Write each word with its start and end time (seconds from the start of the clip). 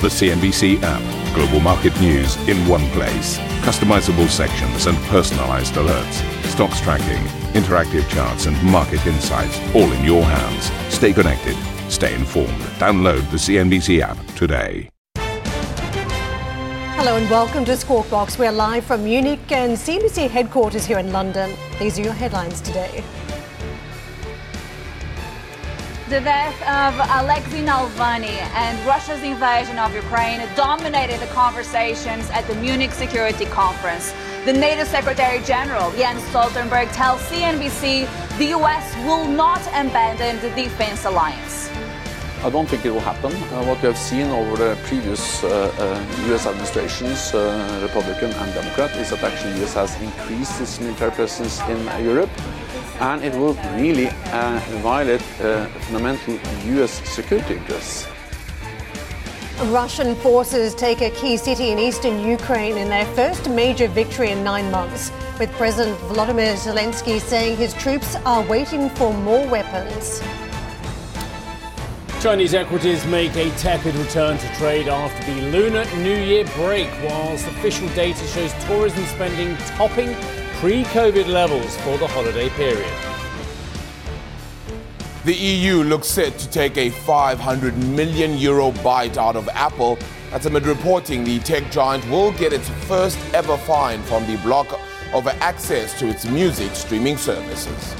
The 0.00 0.06
CNBC 0.06 0.80
app. 0.84 1.34
Global 1.34 1.58
market 1.58 2.00
news 2.00 2.36
in 2.48 2.56
one 2.68 2.86
place. 2.90 3.36
Customizable 3.66 4.28
sections 4.28 4.86
and 4.86 4.96
personalized 5.08 5.74
alerts. 5.74 6.22
Stocks 6.44 6.80
tracking, 6.80 7.20
interactive 7.60 8.08
charts, 8.08 8.46
and 8.46 8.62
market 8.62 9.04
insights 9.08 9.58
all 9.74 9.90
in 9.90 10.04
your 10.04 10.22
hands. 10.22 10.70
Stay 10.94 11.12
connected. 11.12 11.56
Stay 11.90 12.14
informed. 12.14 12.62
Download 12.78 13.28
the 13.32 13.38
CNBC 13.38 14.00
app 14.00 14.24
today. 14.36 14.88
Hello 15.16 17.16
and 17.16 17.28
welcome 17.28 17.64
to 17.64 17.76
Squawk 17.76 18.08
Box. 18.08 18.38
We're 18.38 18.52
live 18.52 18.84
from 18.84 19.02
Munich 19.02 19.50
and 19.50 19.72
CNBC 19.72 20.30
headquarters 20.30 20.86
here 20.86 21.00
in 21.00 21.10
London. 21.10 21.56
These 21.80 21.98
are 21.98 22.02
your 22.02 22.12
headlines 22.12 22.60
today. 22.60 23.02
The 26.08 26.20
death 26.20 26.56
of 26.62 26.94
Alexei 27.22 27.62
Navalny 27.62 28.40
and 28.56 28.86
Russia's 28.86 29.22
invasion 29.22 29.78
of 29.78 29.94
Ukraine 29.94 30.40
dominated 30.56 31.20
the 31.20 31.26
conversations 31.34 32.30
at 32.30 32.46
the 32.46 32.54
Munich 32.54 32.92
Security 32.92 33.44
Conference. 33.44 34.14
The 34.46 34.54
NATO 34.54 34.84
Secretary 34.84 35.44
General 35.44 35.90
Jens 35.92 36.22
Stoltenberg 36.30 36.90
tells 36.92 37.20
CNBC 37.28 38.08
the 38.38 38.46
US 38.56 38.96
will 39.04 39.28
not 39.28 39.60
abandon 39.68 40.40
the 40.40 40.48
defense 40.56 41.04
alliance. 41.04 41.68
I 42.42 42.48
don't 42.48 42.66
think 42.66 42.86
it 42.86 42.90
will 42.90 43.00
happen. 43.12 43.30
Uh, 43.32 43.66
what 43.66 43.76
we 43.82 43.88
have 43.88 43.98
seen 43.98 44.28
over 44.30 44.56
the 44.56 44.78
previous 44.84 45.44
uh, 45.44 45.48
uh, 45.48 46.32
US 46.32 46.46
administrations, 46.46 47.34
uh, 47.34 47.80
Republican 47.82 48.30
and 48.30 48.54
Democrat, 48.54 48.96
is 48.96 49.10
that 49.10 49.22
actually 49.22 49.52
the 49.58 49.64
US 49.66 49.74
has 49.74 50.00
increased 50.00 50.58
its 50.58 50.80
military 50.80 51.10
presence 51.10 51.60
in 51.68 51.84
Europe 52.02 52.30
and 53.00 53.22
it 53.22 53.32
will 53.34 53.54
really 53.76 54.08
uh, 54.08 54.60
violate 54.82 55.22
uh, 55.40 55.66
fundamental 55.66 56.38
US 56.74 56.92
security 57.08 57.54
interests. 57.54 58.06
Russian 59.66 60.14
forces 60.16 60.74
take 60.74 61.00
a 61.00 61.10
key 61.10 61.36
city 61.36 61.70
in 61.70 61.78
eastern 61.78 62.20
Ukraine 62.20 62.76
in 62.76 62.88
their 62.88 63.06
first 63.06 63.50
major 63.50 63.88
victory 63.88 64.30
in 64.30 64.44
nine 64.44 64.70
months, 64.70 65.10
with 65.40 65.50
President 65.52 65.98
Volodymyr 66.02 66.54
Zelensky 66.54 67.20
saying 67.20 67.56
his 67.56 67.74
troops 67.74 68.14
are 68.24 68.42
waiting 68.46 68.88
for 68.90 69.12
more 69.12 69.44
weapons. 69.48 70.22
Chinese 72.20 72.54
equities 72.54 73.04
make 73.06 73.34
a 73.36 73.50
tepid 73.58 73.94
return 73.94 74.38
to 74.38 74.54
trade 74.54 74.88
after 74.88 75.32
the 75.32 75.40
Lunar 75.52 75.84
New 75.96 76.16
Year 76.16 76.44
break, 76.56 76.88
whilst 77.04 77.46
official 77.46 77.88
data 77.90 78.26
shows 78.26 78.52
tourism 78.66 79.04
spending 79.06 79.56
topping 79.76 80.16
pre 80.60 80.82
COVID 80.86 81.28
levels 81.28 81.76
for 81.78 81.96
the 81.98 82.08
holiday 82.08 82.48
period. 82.48 82.92
The 85.24 85.32
EU 85.32 85.84
looks 85.84 86.08
set 86.08 86.36
to 86.38 86.50
take 86.50 86.76
a 86.76 86.90
500 86.90 87.76
million 87.78 88.36
euro 88.36 88.72
bite 88.82 89.16
out 89.16 89.36
of 89.36 89.48
Apple. 89.50 89.96
That's 90.32 90.46
amid 90.46 90.66
reporting 90.66 91.22
the 91.22 91.38
tech 91.38 91.70
giant 91.70 92.04
will 92.10 92.32
get 92.32 92.52
its 92.52 92.68
first 92.88 93.18
ever 93.32 93.56
fine 93.56 94.02
from 94.02 94.26
the 94.26 94.36
bloc 94.38 94.66
over 95.12 95.30
access 95.38 95.96
to 96.00 96.08
its 96.08 96.24
music 96.24 96.74
streaming 96.74 97.18
services. 97.18 97.94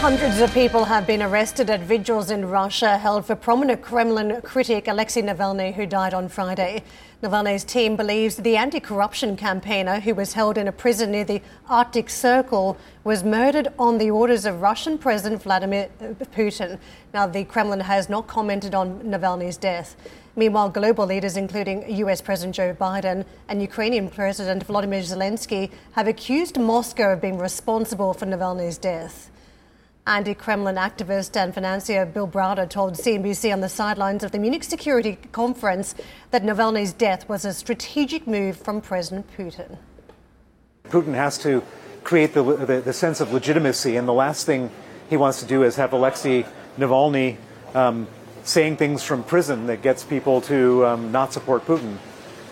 Hundreds 0.00 0.40
of 0.40 0.50
people 0.54 0.86
have 0.86 1.06
been 1.06 1.22
arrested 1.22 1.68
at 1.68 1.80
vigils 1.80 2.30
in 2.30 2.48
Russia 2.48 2.96
held 2.96 3.26
for 3.26 3.36
prominent 3.36 3.82
Kremlin 3.82 4.40
critic 4.40 4.88
Alexei 4.88 5.20
Navalny, 5.20 5.74
who 5.74 5.84
died 5.84 6.14
on 6.14 6.26
Friday. 6.26 6.82
Navalny's 7.22 7.64
team 7.64 7.96
believes 7.96 8.36
the 8.36 8.56
anti 8.56 8.80
corruption 8.80 9.36
campaigner, 9.36 10.00
who 10.00 10.14
was 10.14 10.32
held 10.32 10.56
in 10.56 10.66
a 10.66 10.72
prison 10.72 11.10
near 11.10 11.24
the 11.24 11.42
Arctic 11.68 12.08
Circle, 12.08 12.78
was 13.04 13.22
murdered 13.22 13.68
on 13.78 13.98
the 13.98 14.10
orders 14.10 14.46
of 14.46 14.62
Russian 14.62 14.96
President 14.96 15.42
Vladimir 15.42 15.90
uh, 16.00 16.04
Putin. 16.34 16.78
Now, 17.12 17.26
the 17.26 17.44
Kremlin 17.44 17.80
has 17.80 18.08
not 18.08 18.26
commented 18.26 18.74
on 18.74 19.02
Navalny's 19.02 19.58
death. 19.58 19.96
Meanwhile, 20.34 20.70
global 20.70 21.04
leaders, 21.04 21.36
including 21.36 21.84
US 22.06 22.22
President 22.22 22.54
Joe 22.56 22.72
Biden 22.72 23.26
and 23.48 23.60
Ukrainian 23.60 24.08
President 24.08 24.66
Volodymyr 24.66 25.02
Zelensky, 25.02 25.70
have 25.92 26.08
accused 26.08 26.58
Moscow 26.58 27.12
of 27.12 27.20
being 27.20 27.36
responsible 27.36 28.14
for 28.14 28.24
Navalny's 28.24 28.78
death. 28.78 29.30
Anti 30.10 30.34
Kremlin 30.34 30.74
activist 30.74 31.36
and 31.36 31.54
financier 31.54 32.04
Bill 32.04 32.26
Browder 32.26 32.68
told 32.68 32.94
CNBC 32.94 33.52
on 33.52 33.60
the 33.60 33.68
sidelines 33.68 34.24
of 34.24 34.32
the 34.32 34.40
Munich 34.40 34.64
Security 34.64 35.16
Conference 35.30 35.94
that 36.32 36.42
Navalny's 36.42 36.92
death 36.92 37.28
was 37.28 37.44
a 37.44 37.54
strategic 37.54 38.26
move 38.26 38.56
from 38.56 38.80
President 38.80 39.24
Putin. 39.38 39.78
Putin 40.88 41.14
has 41.14 41.38
to 41.38 41.62
create 42.02 42.34
the, 42.34 42.42
the, 42.42 42.80
the 42.80 42.92
sense 42.92 43.20
of 43.20 43.32
legitimacy, 43.32 43.94
and 43.94 44.08
the 44.08 44.12
last 44.12 44.46
thing 44.46 44.72
he 45.08 45.16
wants 45.16 45.38
to 45.38 45.46
do 45.46 45.62
is 45.62 45.76
have 45.76 45.92
Alexei 45.92 46.44
Navalny 46.76 47.36
um, 47.76 48.08
saying 48.42 48.78
things 48.78 49.04
from 49.04 49.22
prison 49.22 49.68
that 49.68 49.80
gets 49.80 50.02
people 50.02 50.40
to 50.40 50.86
um, 50.86 51.12
not 51.12 51.32
support 51.32 51.64
Putin. 51.66 51.98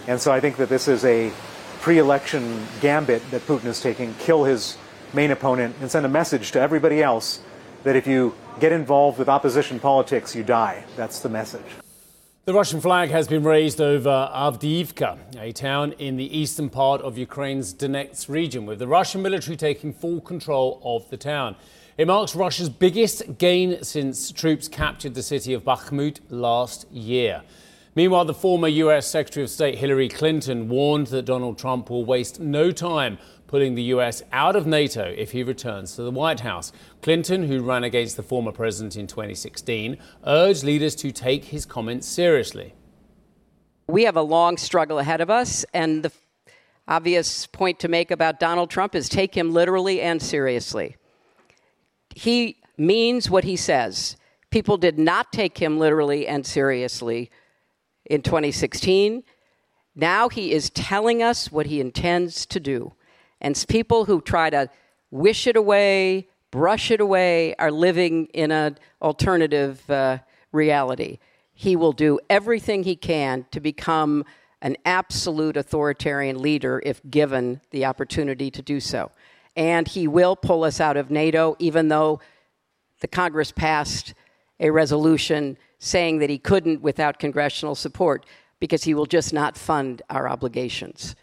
And 0.06 0.20
so 0.20 0.30
I 0.30 0.38
think 0.38 0.58
that 0.58 0.68
this 0.68 0.86
is 0.86 1.04
a 1.04 1.32
pre 1.80 1.98
election 1.98 2.68
gambit 2.80 3.28
that 3.32 3.42
Putin 3.48 3.64
is 3.64 3.80
taking 3.80 4.14
kill 4.14 4.44
his 4.44 4.78
main 5.12 5.32
opponent 5.32 5.74
and 5.80 5.90
send 5.90 6.06
a 6.06 6.08
message 6.08 6.52
to 6.52 6.60
everybody 6.60 7.02
else 7.02 7.40
that 7.88 7.96
if 7.96 8.06
you 8.06 8.34
get 8.60 8.70
involved 8.70 9.18
with 9.18 9.30
opposition 9.30 9.80
politics, 9.80 10.36
you 10.36 10.44
die. 10.44 10.84
That's 10.94 11.20
the 11.20 11.30
message. 11.30 11.64
The 12.44 12.52
Russian 12.52 12.82
flag 12.82 13.08
has 13.08 13.26
been 13.26 13.42
raised 13.42 13.80
over 13.80 14.30
Avdiivka, 14.30 15.16
a 15.38 15.52
town 15.52 15.92
in 15.92 16.18
the 16.18 16.38
eastern 16.38 16.68
part 16.68 17.00
of 17.00 17.16
Ukraine's 17.16 17.72
Donetsk 17.72 18.28
region, 18.28 18.66
with 18.66 18.78
the 18.78 18.86
Russian 18.86 19.22
military 19.22 19.56
taking 19.56 19.94
full 19.94 20.20
control 20.20 20.82
of 20.84 21.08
the 21.08 21.16
town. 21.16 21.56
It 21.96 22.06
marks 22.06 22.36
Russia's 22.36 22.68
biggest 22.68 23.38
gain 23.38 23.82
since 23.82 24.32
troops 24.32 24.68
captured 24.68 25.14
the 25.14 25.22
city 25.22 25.54
of 25.54 25.64
Bakhmut 25.64 26.20
last 26.28 26.90
year. 26.92 27.40
Meanwhile, 27.94 28.26
the 28.26 28.34
former 28.34 28.68
US 28.68 29.06
Secretary 29.06 29.44
of 29.44 29.48
State 29.48 29.78
Hillary 29.78 30.10
Clinton 30.10 30.68
warned 30.68 31.06
that 31.06 31.24
Donald 31.24 31.56
Trump 31.56 31.88
will 31.88 32.04
waste 32.04 32.38
no 32.38 32.70
time 32.70 33.16
pulling 33.48 33.74
the 33.74 33.82
US 33.94 34.22
out 34.30 34.54
of 34.54 34.66
NATO 34.66 35.02
if 35.16 35.32
he 35.32 35.42
returns 35.42 35.96
to 35.96 36.02
the 36.02 36.12
White 36.12 36.40
House. 36.40 36.70
Clinton, 37.02 37.48
who 37.48 37.62
ran 37.62 37.82
against 37.82 38.16
the 38.16 38.22
former 38.22 38.52
president 38.52 38.94
in 38.94 39.08
2016, 39.08 39.96
urged 40.24 40.62
leaders 40.62 40.94
to 40.96 41.10
take 41.10 41.46
his 41.46 41.66
comments 41.66 42.06
seriously. 42.06 42.74
We 43.88 44.04
have 44.04 44.16
a 44.16 44.22
long 44.22 44.58
struggle 44.58 44.98
ahead 44.98 45.22
of 45.22 45.30
us, 45.30 45.64
and 45.72 46.04
the 46.04 46.12
obvious 46.86 47.46
point 47.46 47.80
to 47.80 47.88
make 47.88 48.10
about 48.10 48.38
Donald 48.38 48.70
Trump 48.70 48.94
is 48.94 49.08
take 49.08 49.34
him 49.34 49.52
literally 49.52 50.00
and 50.02 50.22
seriously. 50.22 50.96
He 52.14 52.58
means 52.76 53.30
what 53.30 53.44
he 53.44 53.56
says. 53.56 54.16
People 54.50 54.76
did 54.76 54.98
not 54.98 55.32
take 55.32 55.58
him 55.58 55.78
literally 55.78 56.26
and 56.26 56.44
seriously 56.46 57.30
in 58.04 58.22
2016. 58.22 59.22
Now 59.94 60.28
he 60.28 60.52
is 60.52 60.70
telling 60.70 61.22
us 61.22 61.50
what 61.50 61.66
he 61.66 61.80
intends 61.80 62.46
to 62.46 62.60
do. 62.60 62.92
And 63.40 63.64
people 63.68 64.04
who 64.04 64.20
try 64.20 64.50
to 64.50 64.68
wish 65.10 65.46
it 65.46 65.56
away, 65.56 66.28
brush 66.50 66.90
it 66.90 67.00
away, 67.00 67.54
are 67.56 67.70
living 67.70 68.26
in 68.34 68.50
an 68.50 68.78
alternative 69.00 69.88
uh, 69.90 70.18
reality. 70.52 71.18
He 71.54 71.76
will 71.76 71.92
do 71.92 72.20
everything 72.28 72.82
he 72.82 72.96
can 72.96 73.46
to 73.50 73.60
become 73.60 74.24
an 74.60 74.76
absolute 74.84 75.56
authoritarian 75.56 76.40
leader 76.42 76.82
if 76.84 77.00
given 77.08 77.60
the 77.70 77.84
opportunity 77.84 78.50
to 78.50 78.62
do 78.62 78.80
so. 78.80 79.10
And 79.56 79.86
he 79.86 80.06
will 80.08 80.36
pull 80.36 80.64
us 80.64 80.80
out 80.80 80.96
of 80.96 81.10
NATO, 81.10 81.56
even 81.58 81.88
though 81.88 82.20
the 83.00 83.08
Congress 83.08 83.52
passed 83.52 84.14
a 84.60 84.70
resolution 84.70 85.56
saying 85.78 86.18
that 86.18 86.30
he 86.30 86.38
couldn't 86.38 86.82
without 86.82 87.18
congressional 87.18 87.74
support 87.74 88.26
because 88.60 88.84
he 88.84 88.94
will 88.94 89.06
just 89.06 89.32
not 89.32 89.56
fund 89.56 90.02
our 90.10 90.28
obligations. 90.28 91.14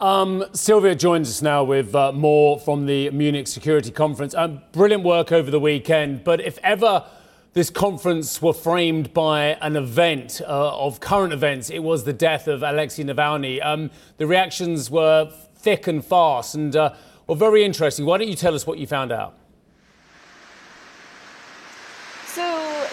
Um, 0.00 0.46
Silvia 0.54 0.94
joins 0.94 1.28
us 1.28 1.42
now 1.42 1.62
with 1.62 1.94
uh, 1.94 2.10
more 2.12 2.58
from 2.58 2.86
the 2.86 3.10
Munich 3.10 3.46
Security 3.46 3.90
Conference. 3.90 4.34
Um, 4.34 4.62
brilliant 4.72 5.04
work 5.04 5.30
over 5.30 5.50
the 5.50 5.60
weekend, 5.60 6.24
but 6.24 6.40
if 6.40 6.58
ever 6.62 7.04
this 7.52 7.68
conference 7.68 8.40
were 8.40 8.54
framed 8.54 9.12
by 9.12 9.58
an 9.60 9.76
event 9.76 10.40
uh, 10.40 10.74
of 10.74 11.00
current 11.00 11.34
events, 11.34 11.68
it 11.68 11.80
was 11.80 12.04
the 12.04 12.14
death 12.14 12.48
of 12.48 12.62
Alexei 12.62 13.04
Navalny. 13.04 13.62
Um, 13.62 13.90
the 14.16 14.26
reactions 14.26 14.90
were 14.90 15.30
thick 15.56 15.86
and 15.86 16.02
fast 16.02 16.54
and 16.54 16.74
uh, 16.74 16.94
were 17.26 17.36
very 17.36 17.62
interesting. 17.62 18.06
Why 18.06 18.16
don't 18.16 18.28
you 18.28 18.36
tell 18.36 18.54
us 18.54 18.66
what 18.66 18.78
you 18.78 18.86
found 18.86 19.12
out? 19.12 19.34
So 22.24 22.42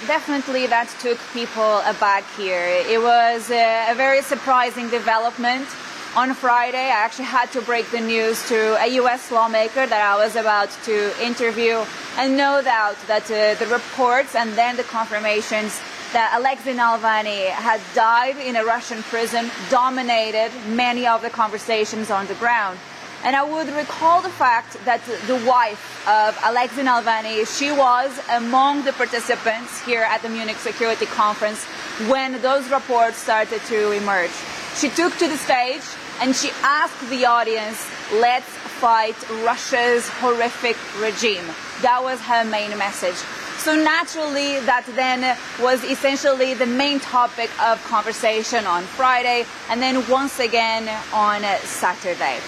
definitely 0.07 0.67
that 0.67 0.93
took 0.99 1.19
people 1.31 1.77
aback 1.85 2.25
here. 2.35 2.65
It 2.65 3.01
was 3.01 3.49
a, 3.49 3.91
a 3.91 3.95
very 3.95 4.21
surprising 4.21 4.89
development 4.89 5.69
on 6.17 6.33
Friday, 6.33 6.79
I 6.79 7.05
actually 7.05 7.25
had 7.25 7.51
to 7.51 7.61
break 7.61 7.91
the 7.91 8.01
news 8.01 8.41
to 8.49 8.75
a 8.81 8.87
U.S. 9.01 9.31
lawmaker 9.31 9.85
that 9.85 10.01
I 10.01 10.15
was 10.15 10.35
about 10.35 10.71
to 10.85 11.23
interview, 11.23 11.85
and 12.17 12.35
no 12.35 12.59
doubt 12.63 12.97
that 13.05 13.29
uh, 13.29 13.53
the 13.63 13.67
reports 13.67 14.33
and 14.33 14.49
then 14.53 14.77
the 14.77 14.83
confirmations 14.83 15.79
that 16.13 16.33
Alexei 16.35 16.73
Navalny 16.73 17.49
had 17.49 17.79
died 17.93 18.35
in 18.37 18.55
a 18.55 18.65
Russian 18.65 19.03
prison, 19.03 19.51
dominated 19.69 20.49
many 20.69 21.05
of 21.05 21.21
the 21.21 21.29
conversations 21.29 22.09
on 22.09 22.25
the 22.25 22.35
ground. 22.35 22.79
And 23.23 23.35
I 23.35 23.43
would 23.43 23.69
recall 23.75 24.23
the 24.23 24.29
fact 24.29 24.83
that 24.85 25.03
the 25.27 25.37
wife 25.45 26.07
of 26.07 26.35
Alexei 26.43 26.81
Navalny, 26.81 27.45
she 27.45 27.71
was 27.71 28.09
among 28.31 28.85
the 28.85 28.93
participants 28.93 29.85
here 29.85 30.01
at 30.01 30.23
the 30.23 30.29
Munich 30.29 30.57
Security 30.57 31.05
Conference 31.05 31.63
when 32.09 32.41
those 32.41 32.67
reports 32.71 33.17
started 33.17 33.61
to 33.65 33.91
emerge. 33.91 34.33
She 34.77 34.89
took 34.89 35.15
to 35.17 35.27
the 35.27 35.37
stage 35.37 35.81
and 36.21 36.35
she 36.35 36.51
asked 36.63 37.09
the 37.09 37.25
audience, 37.25 37.89
let's 38.13 38.49
fight 38.79 39.17
Russia's 39.43 40.07
horrific 40.07 40.77
regime. 41.01 41.45
That 41.81 42.01
was 42.01 42.19
her 42.21 42.43
main 42.43 42.77
message. 42.77 43.15
So 43.57 43.75
naturally, 43.75 44.59
that 44.61 44.85
then 44.95 45.37
was 45.61 45.83
essentially 45.83 46.53
the 46.53 46.65
main 46.65 46.99
topic 46.99 47.49
of 47.61 47.83
conversation 47.83 48.65
on 48.65 48.83
Friday 48.83 49.45
and 49.69 49.81
then 49.81 50.07
once 50.09 50.39
again 50.39 50.87
on 51.13 51.41
Saturday. 51.65 52.39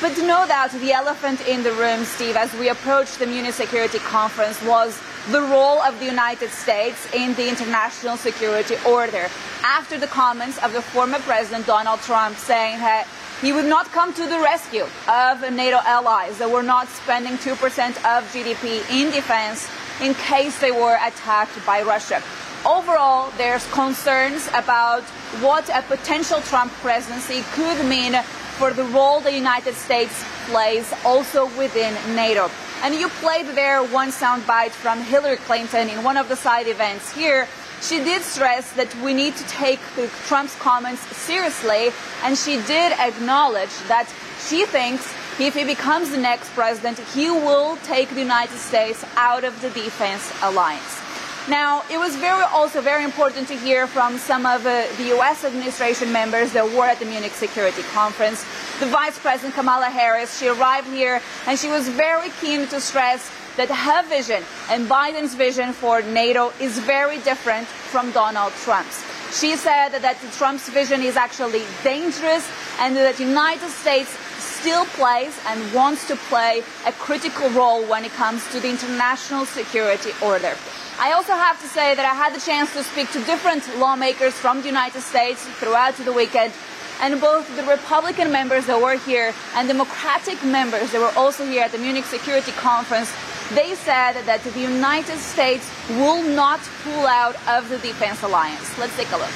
But 0.00 0.16
no 0.18 0.46
doubt 0.46 0.72
the 0.72 0.92
elephant 0.92 1.46
in 1.46 1.62
the 1.62 1.72
room, 1.72 2.04
Steve, 2.04 2.36
as 2.36 2.52
we 2.54 2.68
approached 2.68 3.18
the 3.18 3.26
Munich 3.26 3.54
Security 3.54 3.98
Conference 3.98 4.60
was 4.64 4.98
the 5.30 5.40
role 5.40 5.80
of 5.80 5.98
the 6.00 6.04
United 6.04 6.50
States 6.50 7.08
in 7.14 7.34
the 7.34 7.48
international 7.48 8.16
security 8.16 8.76
order. 8.86 9.28
After 9.62 9.98
the 9.98 10.06
comments 10.06 10.62
of 10.62 10.72
the 10.72 10.82
former 10.82 11.18
President 11.20 11.66
Donald 11.66 12.00
Trump 12.00 12.36
saying 12.36 12.78
that 12.80 13.06
he 13.40 13.52
would 13.52 13.64
not 13.64 13.86
come 13.86 14.12
to 14.14 14.26
the 14.26 14.38
rescue 14.40 14.86
of 15.08 15.40
NATO 15.52 15.78
allies 15.84 16.38
that 16.38 16.50
were 16.50 16.62
not 16.62 16.88
spending 16.88 17.34
2% 17.38 17.52
of 18.04 18.24
GDP 18.32 18.84
in 18.90 19.10
defense 19.10 19.68
in 20.02 20.14
case 20.14 20.60
they 20.60 20.70
were 20.70 20.98
attacked 21.02 21.64
by 21.64 21.82
Russia. 21.82 22.22
Overall, 22.66 23.30
there's 23.36 23.66
concerns 23.72 24.48
about 24.48 25.02
what 25.40 25.68
a 25.70 25.82
potential 25.82 26.40
Trump 26.42 26.72
presidency 26.80 27.42
could 27.52 27.84
mean 27.86 28.14
for 28.58 28.72
the 28.72 28.84
role 28.84 29.20
the 29.20 29.32
United 29.32 29.74
States 29.74 30.24
plays 30.46 30.92
also 31.04 31.46
within 31.58 31.94
NATO. 32.14 32.50
And 32.84 32.94
you 32.94 33.08
played 33.08 33.46
there 33.46 33.82
one 33.82 34.10
soundbite 34.10 34.72
from 34.72 35.00
Hillary 35.00 35.38
Clinton 35.38 35.88
in 35.88 36.04
one 36.04 36.18
of 36.18 36.28
the 36.28 36.36
side 36.36 36.68
events 36.68 37.10
here. 37.10 37.48
She 37.80 37.96
did 38.00 38.20
stress 38.20 38.74
that 38.74 38.94
we 38.96 39.14
need 39.14 39.34
to 39.36 39.44
take 39.44 39.80
Trump's 40.26 40.54
comments 40.56 41.00
seriously, 41.16 41.92
and 42.22 42.36
she 42.36 42.60
did 42.66 42.92
acknowledge 42.92 43.74
that 43.88 44.06
she 44.38 44.66
thinks 44.66 45.10
if 45.40 45.54
he 45.54 45.64
becomes 45.64 46.10
the 46.10 46.18
next 46.18 46.50
president, 46.50 46.98
he 46.98 47.30
will 47.30 47.78
take 47.84 48.10
the 48.10 48.20
United 48.20 48.58
States 48.58 49.02
out 49.16 49.44
of 49.44 49.58
the 49.62 49.70
defense 49.70 50.30
alliance. 50.42 51.00
Now, 51.48 51.84
it 51.90 51.96
was 51.98 52.16
very 52.16 52.42
also 52.42 52.82
very 52.82 53.04
important 53.04 53.48
to 53.48 53.54
hear 53.54 53.86
from 53.86 54.18
some 54.18 54.44
of 54.44 54.66
uh, 54.66 54.84
the 54.98 55.04
U.S. 55.16 55.44
administration 55.44 56.12
members 56.12 56.52
that 56.52 56.64
were 56.64 56.86
at 56.86 56.98
the 56.98 57.06
Munich 57.06 57.32
Security 57.32 57.82
Conference. 57.94 58.44
The 58.84 58.90
Vice 58.90 59.18
President 59.18 59.54
Kamala 59.54 59.86
Harris, 59.86 60.38
she 60.38 60.46
arrived 60.46 60.88
here 60.88 61.22
and 61.46 61.58
she 61.58 61.70
was 61.70 61.88
very 61.88 62.28
keen 62.42 62.66
to 62.66 62.82
stress 62.82 63.32
that 63.56 63.70
her 63.70 64.06
vision 64.10 64.42
and 64.68 64.86
Biden's 64.86 65.34
vision 65.34 65.72
for 65.72 66.02
NATO 66.02 66.52
is 66.60 66.78
very 66.80 67.16
different 67.20 67.66
from 67.66 68.10
Donald 68.10 68.52
Trump's. 68.62 69.02
She 69.40 69.56
said 69.56 69.96
that 69.96 70.18
Trump's 70.36 70.68
vision 70.68 71.00
is 71.00 71.16
actually 71.16 71.62
dangerous 71.82 72.46
and 72.78 72.94
that 72.94 73.16
the 73.16 73.24
United 73.24 73.70
States 73.70 74.10
still 74.36 74.84
plays 75.00 75.34
and 75.46 75.72
wants 75.72 76.06
to 76.08 76.16
play 76.28 76.62
a 76.84 76.92
critical 76.92 77.48
role 77.56 77.86
when 77.86 78.04
it 78.04 78.12
comes 78.12 78.46
to 78.52 78.60
the 78.60 78.68
international 78.68 79.46
security 79.46 80.10
order. 80.22 80.52
I 81.00 81.12
also 81.12 81.32
have 81.32 81.60
to 81.62 81.66
say 81.66 81.94
that 81.94 82.04
I 82.04 82.14
had 82.14 82.34
the 82.34 82.40
chance 82.40 82.72
to 82.74 82.84
speak 82.84 83.10
to 83.12 83.24
different 83.24 83.64
lawmakers 83.78 84.34
from 84.34 84.60
the 84.60 84.68
United 84.68 85.00
States 85.00 85.44
throughout 85.58 85.94
the 85.96 86.12
weekend. 86.12 86.52
And 87.00 87.20
both 87.20 87.44
the 87.56 87.64
Republican 87.64 88.30
members 88.30 88.66
that 88.66 88.80
were 88.80 88.96
here 88.96 89.34
and 89.54 89.68
Democratic 89.68 90.42
members 90.44 90.92
that 90.92 91.00
were 91.00 91.18
also 91.18 91.44
here 91.44 91.62
at 91.62 91.72
the 91.72 91.78
Munich 91.78 92.04
Security 92.04 92.52
Conference, 92.52 93.12
they 93.52 93.74
said 93.74 94.12
that 94.24 94.42
the 94.42 94.60
United 94.60 95.18
States 95.18 95.68
will 95.90 96.22
not 96.22 96.60
pull 96.82 97.06
out 97.06 97.36
of 97.48 97.68
the 97.68 97.78
defense 97.78 98.22
alliance. 98.22 98.78
Let's 98.78 98.96
take 98.96 99.10
a 99.12 99.16
look. 99.16 99.30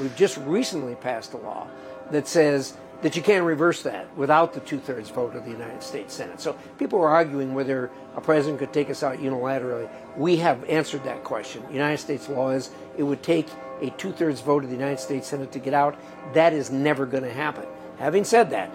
We've 0.00 0.14
just 0.16 0.38
recently 0.38 0.94
passed 0.94 1.32
a 1.34 1.38
law 1.38 1.66
that 2.10 2.28
says 2.28 2.76
that 3.02 3.14
you 3.14 3.22
can't 3.22 3.44
reverse 3.44 3.82
that 3.82 4.16
without 4.16 4.52
the 4.52 4.60
two 4.60 4.78
thirds 4.78 5.10
vote 5.10 5.34
of 5.36 5.44
the 5.44 5.50
United 5.50 5.82
States 5.82 6.14
Senate. 6.14 6.40
So 6.40 6.56
people 6.78 7.00
are 7.00 7.08
arguing 7.08 7.54
whether 7.54 7.90
a 8.16 8.20
president 8.20 8.58
could 8.58 8.72
take 8.72 8.90
us 8.90 9.02
out 9.02 9.18
unilaterally. 9.18 9.88
We 10.16 10.36
have 10.38 10.64
answered 10.64 11.04
that 11.04 11.22
question. 11.24 11.62
United 11.70 11.98
States 11.98 12.28
law 12.28 12.50
is 12.50 12.70
it 12.96 13.02
would 13.02 13.22
take 13.22 13.46
a 13.80 13.90
two 13.90 14.12
thirds 14.12 14.40
vote 14.40 14.64
of 14.64 14.70
the 14.70 14.76
United 14.76 15.00
States 15.00 15.28
Senate 15.28 15.52
to 15.52 15.58
get 15.58 15.74
out. 15.74 15.96
That 16.34 16.52
is 16.52 16.70
never 16.70 17.06
going 17.06 17.24
to 17.24 17.32
happen. 17.32 17.66
Having 17.98 18.24
said 18.24 18.50
that, 18.50 18.70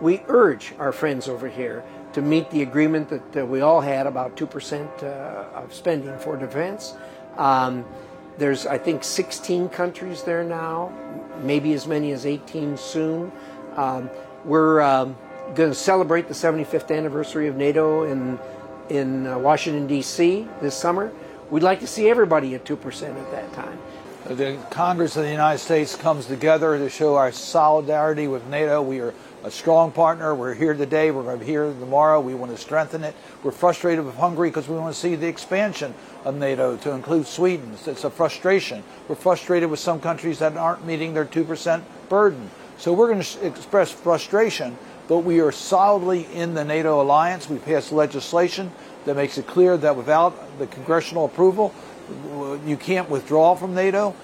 we 0.00 0.22
urge 0.28 0.74
our 0.78 0.92
friends 0.92 1.28
over 1.28 1.48
here 1.48 1.84
to 2.12 2.22
meet 2.22 2.50
the 2.50 2.62
agreement 2.62 3.08
that 3.08 3.42
uh, 3.42 3.46
we 3.46 3.60
all 3.60 3.80
had 3.80 4.06
about 4.06 4.36
2% 4.36 5.02
uh, 5.02 5.06
of 5.54 5.72
spending 5.72 6.18
for 6.18 6.36
defense. 6.36 6.94
Um, 7.36 7.84
there's, 8.38 8.66
I 8.66 8.78
think, 8.78 9.04
16 9.04 9.70
countries 9.70 10.22
there 10.22 10.44
now, 10.44 10.92
maybe 11.42 11.72
as 11.72 11.86
many 11.86 12.12
as 12.12 12.26
18 12.26 12.76
soon. 12.76 13.32
Um, 13.76 14.10
we're 14.44 14.80
um, 14.80 15.16
going 15.54 15.70
to 15.70 15.74
celebrate 15.74 16.28
the 16.28 16.34
75th 16.34 16.94
anniversary 16.94 17.48
of 17.48 17.56
NATO 17.56 18.04
in 18.04 18.38
in 18.88 19.26
uh, 19.26 19.38
Washington 19.38 19.86
D.C. 19.86 20.48
this 20.60 20.76
summer. 20.76 21.12
We'd 21.50 21.62
like 21.62 21.80
to 21.80 21.86
see 21.86 22.08
everybody 22.08 22.54
at 22.54 22.64
two 22.64 22.76
percent 22.76 23.16
at 23.18 23.30
that 23.30 23.52
time. 23.52 23.78
The 24.26 24.58
Congress 24.70 25.16
of 25.16 25.22
the 25.22 25.30
United 25.30 25.60
States 25.60 25.94
comes 25.94 26.26
together 26.26 26.76
to 26.78 26.90
show 26.90 27.14
our 27.14 27.30
solidarity 27.30 28.26
with 28.26 28.44
NATO. 28.48 28.82
We 28.82 28.98
are 28.98 29.14
a 29.44 29.52
strong 29.52 29.92
partner. 29.92 30.34
We're 30.34 30.52
here 30.52 30.74
today. 30.74 31.12
We're 31.12 31.22
going 31.22 31.38
to 31.38 31.44
be 31.44 31.48
here 31.48 31.72
tomorrow. 31.72 32.18
We 32.18 32.34
want 32.34 32.50
to 32.50 32.58
strengthen 32.58 33.04
it. 33.04 33.14
We're 33.44 33.52
frustrated 33.52 34.04
with 34.04 34.16
Hungary 34.16 34.48
because 34.48 34.66
we 34.66 34.76
want 34.76 34.92
to 34.92 35.00
see 35.00 35.14
the 35.14 35.28
expansion 35.28 35.94
of 36.24 36.34
NATO 36.34 36.76
to 36.78 36.90
include 36.90 37.28
Sweden. 37.28 37.76
It's 37.86 38.02
a 38.02 38.10
frustration. 38.10 38.82
We're 39.06 39.14
frustrated 39.14 39.70
with 39.70 39.78
some 39.78 40.00
countries 40.00 40.40
that 40.40 40.56
aren't 40.56 40.84
meeting 40.84 41.14
their 41.14 41.24
2% 41.24 41.84
burden. 42.08 42.50
So 42.78 42.92
we're 42.92 43.12
going 43.12 43.22
to 43.22 43.46
express 43.46 43.92
frustration, 43.92 44.76
but 45.06 45.18
we 45.18 45.40
are 45.40 45.52
solidly 45.52 46.26
in 46.34 46.54
the 46.54 46.64
NATO 46.64 47.00
alliance. 47.00 47.48
We 47.48 47.58
passed 47.58 47.92
legislation 47.92 48.72
that 49.04 49.14
makes 49.14 49.38
it 49.38 49.46
clear 49.46 49.76
that 49.76 49.94
without 49.94 50.58
the 50.58 50.66
congressional 50.66 51.26
approval, 51.26 51.72
you 52.66 52.76
can't 52.76 53.08
withdraw 53.08 53.54
from 53.54 53.74
NATO. 53.74 54.14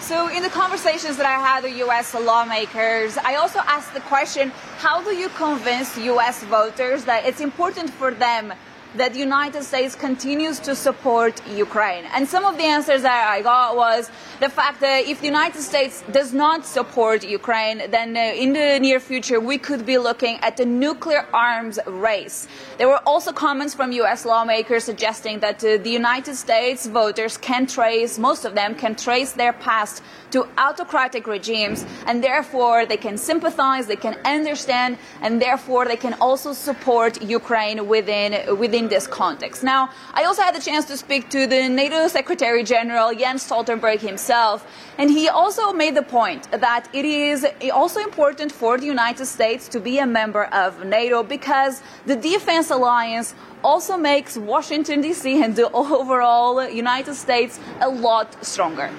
So, 0.00 0.28
in 0.28 0.42
the 0.42 0.48
conversations 0.48 1.16
that 1.18 1.26
I 1.26 1.38
had 1.38 1.62
with 1.62 1.76
US 1.86 2.14
lawmakers, 2.14 3.16
I 3.18 3.36
also 3.36 3.60
asked 3.60 3.94
the 3.94 4.00
question 4.00 4.50
how 4.78 5.00
do 5.02 5.14
you 5.14 5.28
convince 5.30 5.96
US 5.96 6.42
voters 6.44 7.04
that 7.04 7.26
it's 7.26 7.40
important 7.40 7.90
for 7.90 8.10
them 8.12 8.52
that 8.96 9.12
the 9.12 9.18
United 9.18 9.62
States 9.62 9.94
continues 9.94 10.58
to 10.60 10.74
support 10.74 11.40
Ukraine. 11.48 12.04
And 12.14 12.26
some 12.26 12.44
of 12.44 12.56
the 12.56 12.64
answers 12.64 13.02
that 13.02 13.28
I 13.28 13.42
got 13.42 13.76
was 13.76 14.10
the 14.40 14.48
fact 14.48 14.80
that 14.80 15.06
if 15.06 15.20
the 15.20 15.26
United 15.26 15.62
States 15.62 16.02
does 16.10 16.32
not 16.32 16.66
support 16.66 17.22
Ukraine, 17.24 17.90
then 17.90 18.16
uh, 18.16 18.20
in 18.20 18.52
the 18.52 18.78
near 18.80 18.98
future 18.98 19.38
we 19.38 19.58
could 19.58 19.86
be 19.86 19.98
looking 19.98 20.36
at 20.42 20.58
a 20.58 20.64
nuclear 20.64 21.26
arms 21.32 21.78
race. 21.86 22.48
There 22.78 22.88
were 22.88 23.02
also 23.06 23.32
comments 23.32 23.74
from 23.74 23.92
US 23.92 24.24
lawmakers 24.24 24.84
suggesting 24.84 25.40
that 25.40 25.62
uh, 25.62 25.76
the 25.76 25.90
United 25.90 26.34
States 26.34 26.86
voters 26.86 27.36
can 27.36 27.66
trace, 27.66 28.18
most 28.18 28.44
of 28.44 28.54
them 28.54 28.74
can 28.74 28.94
trace 28.96 29.32
their 29.32 29.52
past 29.52 30.02
to 30.32 30.46
autocratic 30.58 31.26
regimes 31.26 31.84
and 32.06 32.22
therefore 32.22 32.86
they 32.86 32.96
can 32.96 33.18
sympathize, 33.18 33.86
they 33.86 33.96
can 33.96 34.16
understand, 34.24 34.96
and 35.22 35.40
therefore 35.40 35.84
they 35.86 35.96
can 35.96 36.14
also 36.14 36.52
support 36.52 37.22
Ukraine 37.22 37.86
within, 37.86 38.58
within 38.58 38.79
in 38.80 38.88
this 38.88 39.06
context. 39.06 39.62
Now, 39.62 39.90
I 40.14 40.24
also 40.24 40.42
had 40.46 40.54
the 40.54 40.64
chance 40.68 40.84
to 40.86 40.96
speak 40.96 41.22
to 41.36 41.40
the 41.46 41.68
NATO 41.68 42.08
Secretary 42.08 42.62
General 42.64 43.08
Jens 43.20 43.42
Stoltenberg 43.46 44.00
himself, 44.10 44.58
and 44.98 45.10
he 45.10 45.28
also 45.28 45.64
made 45.82 45.94
the 45.94 46.06
point 46.20 46.42
that 46.66 46.82
it 47.00 47.04
is 47.04 47.46
also 47.80 48.00
important 48.00 48.50
for 48.60 48.72
the 48.78 48.86
United 48.86 49.26
States 49.26 49.68
to 49.74 49.78
be 49.88 49.94
a 49.98 50.06
member 50.20 50.44
of 50.64 50.70
NATO 50.98 51.22
because 51.22 51.82
the 52.06 52.16
defense 52.16 52.70
alliance 52.70 53.34
also 53.62 53.94
makes 53.98 54.38
Washington, 54.54 55.02
D.C. 55.02 55.42
and 55.44 55.54
the 55.54 55.70
overall 56.02 56.54
United 56.86 57.14
States 57.26 57.60
a 57.80 57.90
lot 58.08 58.28
stronger. 58.44 58.90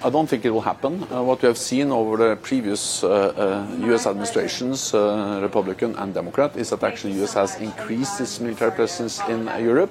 I 0.00 0.10
don't 0.10 0.28
think 0.28 0.44
it 0.44 0.50
will 0.50 0.60
happen. 0.60 1.02
Uh, 1.10 1.24
what 1.24 1.42
we 1.42 1.48
have 1.48 1.58
seen 1.58 1.90
over 1.90 2.16
the 2.16 2.36
previous 2.36 3.02
uh, 3.02 3.08
uh, 3.08 3.86
U.S. 3.86 4.06
administrations, 4.06 4.94
uh, 4.94 5.40
Republican 5.42 5.96
and 5.96 6.14
Democrat, 6.14 6.56
is 6.56 6.70
that 6.70 6.84
actually 6.84 7.14
U.S. 7.14 7.34
has 7.34 7.60
increased 7.60 8.20
its 8.20 8.38
military 8.38 8.70
presence 8.70 9.20
in 9.28 9.46
Europe, 9.58 9.90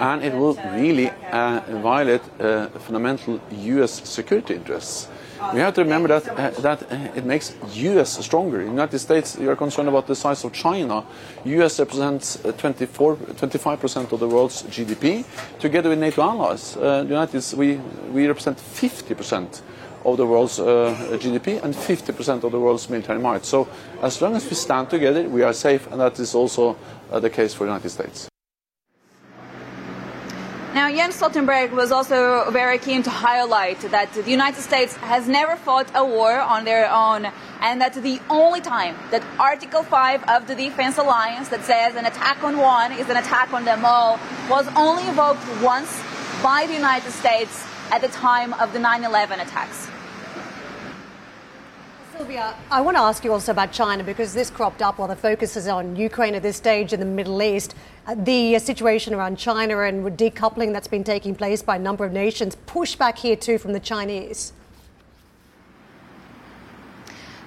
and 0.00 0.24
it 0.24 0.34
will 0.34 0.54
really 0.74 1.10
uh, 1.30 1.60
violate 1.82 2.22
uh, 2.40 2.66
fundamental 2.80 3.40
U.S. 3.50 4.08
security 4.08 4.54
interests. 4.54 5.08
We 5.52 5.60
have 5.60 5.74
to 5.74 5.82
remember 5.82 6.08
that 6.08 6.28
uh, 6.28 6.50
that 6.60 6.82
uh, 6.90 7.18
it 7.18 7.24
makes 7.24 7.54
U.S. 7.74 8.24
stronger. 8.24 8.60
In 8.60 8.66
the 8.66 8.72
United 8.72 8.98
States, 8.98 9.36
you 9.38 9.50
are 9.50 9.56
concerned 9.56 9.88
about 9.88 10.06
the 10.06 10.14
size 10.14 10.44
of 10.44 10.52
China. 10.52 11.04
U.S. 11.44 11.78
represents 11.78 12.44
uh, 12.44 12.52
24, 12.52 13.16
25 13.16 13.80
percent 13.80 14.12
of 14.12 14.20
the 14.20 14.28
world's 14.28 14.62
GDP. 14.64 15.24
Together 15.58 15.88
with 15.88 15.98
NATO 15.98 16.22
allies, 16.22 16.76
uh, 16.76 17.02
the 17.02 17.08
United 17.08 17.42
we 17.56 17.80
we 18.12 18.26
represent 18.26 18.58
50 18.58 19.14
percent 19.14 19.62
of 20.04 20.16
the 20.16 20.26
world's 20.26 20.58
uh, 20.58 20.94
GDP 21.20 21.62
and 21.62 21.74
50 21.74 22.12
percent 22.12 22.44
of 22.44 22.52
the 22.52 22.60
world's 22.60 22.88
military 22.88 23.18
might. 23.18 23.44
So, 23.44 23.68
as 24.02 24.20
long 24.20 24.36
as 24.36 24.44
we 24.44 24.54
stand 24.54 24.90
together, 24.90 25.28
we 25.28 25.42
are 25.42 25.52
safe, 25.52 25.90
and 25.90 26.00
that 26.00 26.18
is 26.18 26.34
also 26.34 26.76
uh, 27.10 27.20
the 27.20 27.30
case 27.30 27.54
for 27.54 27.64
the 27.64 27.70
United 27.70 27.90
States. 27.90 28.28
Now, 30.74 30.90
Jens 30.90 31.18
Stoltenberg 31.18 31.70
was 31.72 31.90
also 31.90 32.50
very 32.50 32.78
keen 32.78 33.02
to 33.04 33.10
highlight 33.10 33.80
that 33.90 34.12
the 34.12 34.30
United 34.30 34.60
States 34.60 34.94
has 34.96 35.26
never 35.26 35.56
fought 35.56 35.90
a 35.94 36.04
war 36.04 36.38
on 36.38 36.66
their 36.66 36.90
own, 36.92 37.26
and 37.62 37.80
that 37.80 37.94
the 37.94 38.20
only 38.28 38.60
time 38.60 38.94
that 39.10 39.22
Article 39.40 39.82
5 39.82 40.24
of 40.24 40.46
the 40.46 40.54
Defense 40.54 40.98
Alliance, 40.98 41.48
that 41.48 41.64
says 41.64 41.96
an 41.96 42.04
attack 42.04 42.44
on 42.44 42.58
one 42.58 42.92
is 42.92 43.08
an 43.08 43.16
attack 43.16 43.52
on 43.54 43.64
them 43.64 43.82
all, 43.84 44.20
was 44.50 44.68
only 44.76 45.08
invoked 45.08 45.40
once 45.62 46.02
by 46.42 46.66
the 46.66 46.74
United 46.74 47.12
States 47.12 47.66
at 47.90 48.02
the 48.02 48.08
time 48.08 48.52
of 48.52 48.74
the 48.74 48.78
9 48.78 49.04
11 49.04 49.40
attacks. 49.40 49.88
Silvia, 52.18 52.56
I 52.68 52.80
want 52.80 52.96
to 52.96 53.00
ask 53.00 53.24
you 53.24 53.32
also 53.32 53.52
about 53.52 53.70
China 53.70 54.02
because 54.02 54.34
this 54.34 54.50
cropped 54.50 54.82
up 54.82 54.98
while 54.98 55.06
the 55.06 55.14
focus 55.14 55.56
is 55.56 55.68
on 55.68 55.94
Ukraine 55.94 56.34
at 56.34 56.42
this 56.42 56.56
stage 56.56 56.92
in 56.92 56.98
the 56.98 57.06
Middle 57.06 57.40
East. 57.40 57.76
Uh, 58.08 58.16
the 58.16 58.58
situation 58.58 59.14
around 59.14 59.38
China 59.38 59.78
and 59.82 60.04
decoupling 60.18 60.72
that's 60.72 60.88
been 60.88 61.04
taking 61.04 61.36
place 61.36 61.62
by 61.62 61.76
a 61.76 61.78
number 61.78 62.04
of 62.04 62.12
nations, 62.12 62.56
pushback 62.66 63.18
here 63.18 63.36
too 63.36 63.56
from 63.56 63.72
the 63.72 63.78
Chinese. 63.78 64.52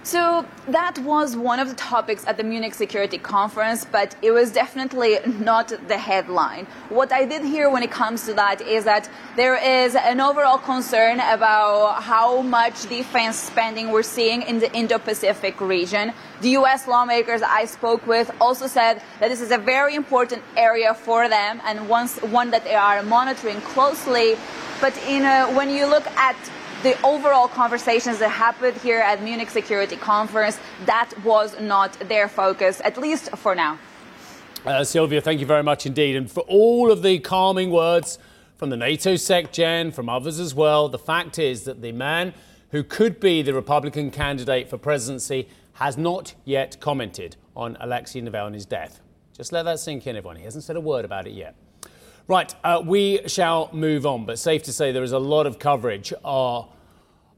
So 0.04 0.48
that 0.70 0.98
was 1.00 1.36
one 1.36 1.60
of 1.60 1.70
the 1.70 1.76
topics 1.76 2.26
at 2.26 2.36
the 2.36 2.44
Munich 2.44 2.74
Security 2.74 3.20
Conference, 3.20 3.86
but 3.86 4.16
it 4.24 4.32
was 4.32 4.52
definitely 4.52 5.20
not 5.40 5.72
the 5.88 5.98
headline. 5.98 6.66
What 6.90 7.12
I 7.12 7.24
did 7.24 7.44
hear 7.44 7.70
when 7.70 7.84
it 7.84 7.92
comes 7.92 8.26
to 8.26 8.34
that 8.34 8.62
is 8.62 8.84
that 8.86 9.08
there 9.36 9.56
is 9.56 9.96
an 9.96 10.20
overall 10.20 10.58
concern 10.58 11.20
about 11.20 12.02
how 12.02 12.42
much 12.42 12.90
defense 12.90 13.38
spending 13.38 13.92
we're 13.92 14.02
seeing 14.02 14.42
in 14.42 14.58
the 14.58 14.74
Indo-Pacific 14.74 15.62
region. 15.62 16.14
The 16.42 16.50
U.S. 16.62 16.88
lawmakers 16.88 17.44
I 17.44 17.66
spoke 17.66 18.06
with 18.08 18.32
also 18.42 18.66
said 18.66 19.04
that 19.20 19.30
this 19.30 19.40
is 19.40 19.52
a 19.52 19.60
very 19.60 19.94
important 19.94 20.42
area 20.58 20.96
for 20.96 21.30
them 21.30 21.62
and 21.64 21.88
once, 21.88 22.18
one 22.24 22.50
that 22.50 22.64
they 22.64 22.76
are 22.76 23.04
monitoring 23.04 23.62
closely. 23.62 24.36
But 24.82 24.98
a, 25.08 25.46
when 25.54 25.70
you 25.70 25.86
look 25.86 26.08
at 26.18 26.36
the 26.84 27.00
overall 27.06 27.48
conversations 27.48 28.20
that 28.20 28.30
happened 28.30 28.78
here 28.78 29.00
at 29.00 29.22
Munich 29.22 29.50
Security 29.50 29.96
Conference, 29.96 30.60
that 30.86 31.12
was 31.24 31.60
not 31.60 31.94
their 32.08 32.28
focus, 32.28 32.82
at 32.84 32.98
least 32.98 33.30
for 33.38 33.56
now. 33.56 33.78
Uh, 34.66 34.84
Silvia, 34.84 35.22
thank 35.22 35.40
you 35.40 35.46
very 35.46 35.64
much 35.64 35.86
indeed. 35.86 36.16
And 36.16 36.30
for 36.30 36.42
all 36.42 36.92
of 36.92 37.02
the 37.04 37.20
calming 37.20 37.72
words 37.72 38.20
from 38.58 38.70
the 38.70 38.78
NATO 38.78 39.16
Sec 39.16 39.52
Gen, 39.52 39.92
from 39.92 40.10
others 40.10 40.40
as 40.40 40.54
well, 40.54 40.88
the 40.90 41.00
fact 41.00 41.40
is 41.40 41.64
that 41.64 41.82
the 41.82 41.92
man 41.92 42.34
who 42.70 42.84
could 42.84 43.20
be 43.20 43.42
the 43.42 43.54
Republican 43.54 44.12
candidate 44.12 44.70
for 44.70 44.78
presidency 44.78 45.50
has 45.74 45.98
not 45.98 46.36
yet 46.46 46.80
commented 46.80 47.36
on 47.56 47.78
Alexei 47.80 48.22
Navalny's 48.22 48.66
death. 48.66 49.02
Just 49.36 49.52
let 49.52 49.64
that 49.64 49.80
sink 49.80 50.06
in, 50.06 50.16
everyone. 50.16 50.36
He 50.36 50.44
hasn't 50.44 50.64
said 50.64 50.76
a 50.76 50.82
word 50.82 51.06
about 51.06 51.28
it 51.28 51.34
yet. 51.34 51.56
Right, 52.32 52.56
uh, 52.64 52.82
we 52.86 53.28
shall 53.28 53.70
move 53.74 54.06
on, 54.06 54.24
but 54.24 54.40
safe 54.40 54.64
to 54.64 54.72
say 54.72 54.94
there 54.94 55.04
is 55.04 55.12
a 55.12 55.20
lot 55.20 55.46
of 55.46 55.60
coverage 55.60 56.14
uh, 56.24 56.60
uh, 56.60 56.64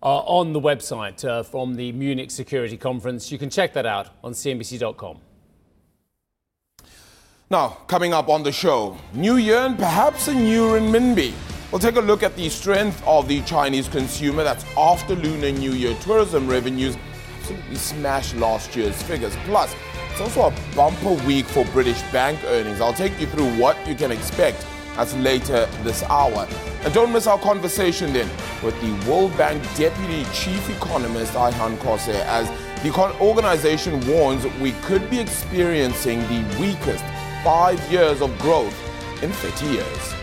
on 0.03 0.53
the 0.53 0.62
website 0.62 1.25
uh, 1.25 1.41
from 1.41 1.73
the 1.73 1.91
Munich 1.93 2.29
Security 2.29 2.77
Conference. 2.77 3.31
You 3.31 3.39
can 3.39 3.50
check 3.50 3.73
that 3.73 3.88
out 3.88 4.09
on 4.23 4.33
CNBC.com. 4.33 5.17
Now, 7.50 7.69
coming 7.88 8.13
up 8.13 8.29
on 8.29 8.43
the 8.43 8.51
show, 8.51 8.95
New 9.15 9.38
Year 9.38 9.62
and 9.65 9.79
perhaps 9.79 10.27
a 10.27 10.33
new 10.35 10.67
renminbi. 10.67 11.33
We'll 11.71 11.79
take 11.79 11.95
a 11.95 12.00
look 12.00 12.21
at 12.21 12.35
the 12.35 12.47
strength 12.50 13.01
of 13.07 13.27
the 13.27 13.41
Chinese 13.45 13.88
consumer 13.88 14.43
that's 14.43 14.63
after 14.77 15.15
Lunar 15.15 15.53
New 15.53 15.71
Year 15.71 15.97
tourism 16.01 16.47
revenues 16.47 16.95
absolutely 17.39 17.77
smashed 17.77 18.35
last 18.35 18.75
year's 18.75 19.01
figures. 19.01 19.35
Plus, 19.45 19.75
it's 20.12 20.21
also 20.21 20.51
a 20.51 20.75
bumper 20.75 21.13
week 21.25 21.47
for 21.47 21.65
British 21.71 22.00
bank 22.12 22.39
earnings. 22.45 22.79
I'll 22.79 22.93
take 22.93 23.19
you 23.19 23.25
through 23.25 23.57
what 23.57 23.75
you 23.88 23.95
can 23.95 24.12
expect 24.12 24.63
that's 24.95 25.13
later 25.15 25.65
this 25.83 26.03
hour. 26.03 26.47
And 26.83 26.93
don't 26.93 27.12
miss 27.12 27.27
our 27.27 27.39
conversation 27.39 28.13
then 28.13 28.29
with 28.63 28.79
the 28.81 29.09
World 29.09 29.35
Bank 29.38 29.62
Deputy 29.75 30.23
Chief 30.33 30.69
Economist 30.69 31.33
Ayhan 31.33 31.77
Kose 31.77 32.09
as 32.09 32.47
the 32.83 32.93
organization 33.19 34.05
warns 34.07 34.45
we 34.59 34.73
could 34.83 35.09
be 35.09 35.19
experiencing 35.19 36.19
the 36.21 36.57
weakest 36.59 37.03
five 37.43 37.79
years 37.91 38.21
of 38.21 38.38
growth 38.39 38.75
in 39.23 39.31
30 39.31 39.65
years. 39.67 40.23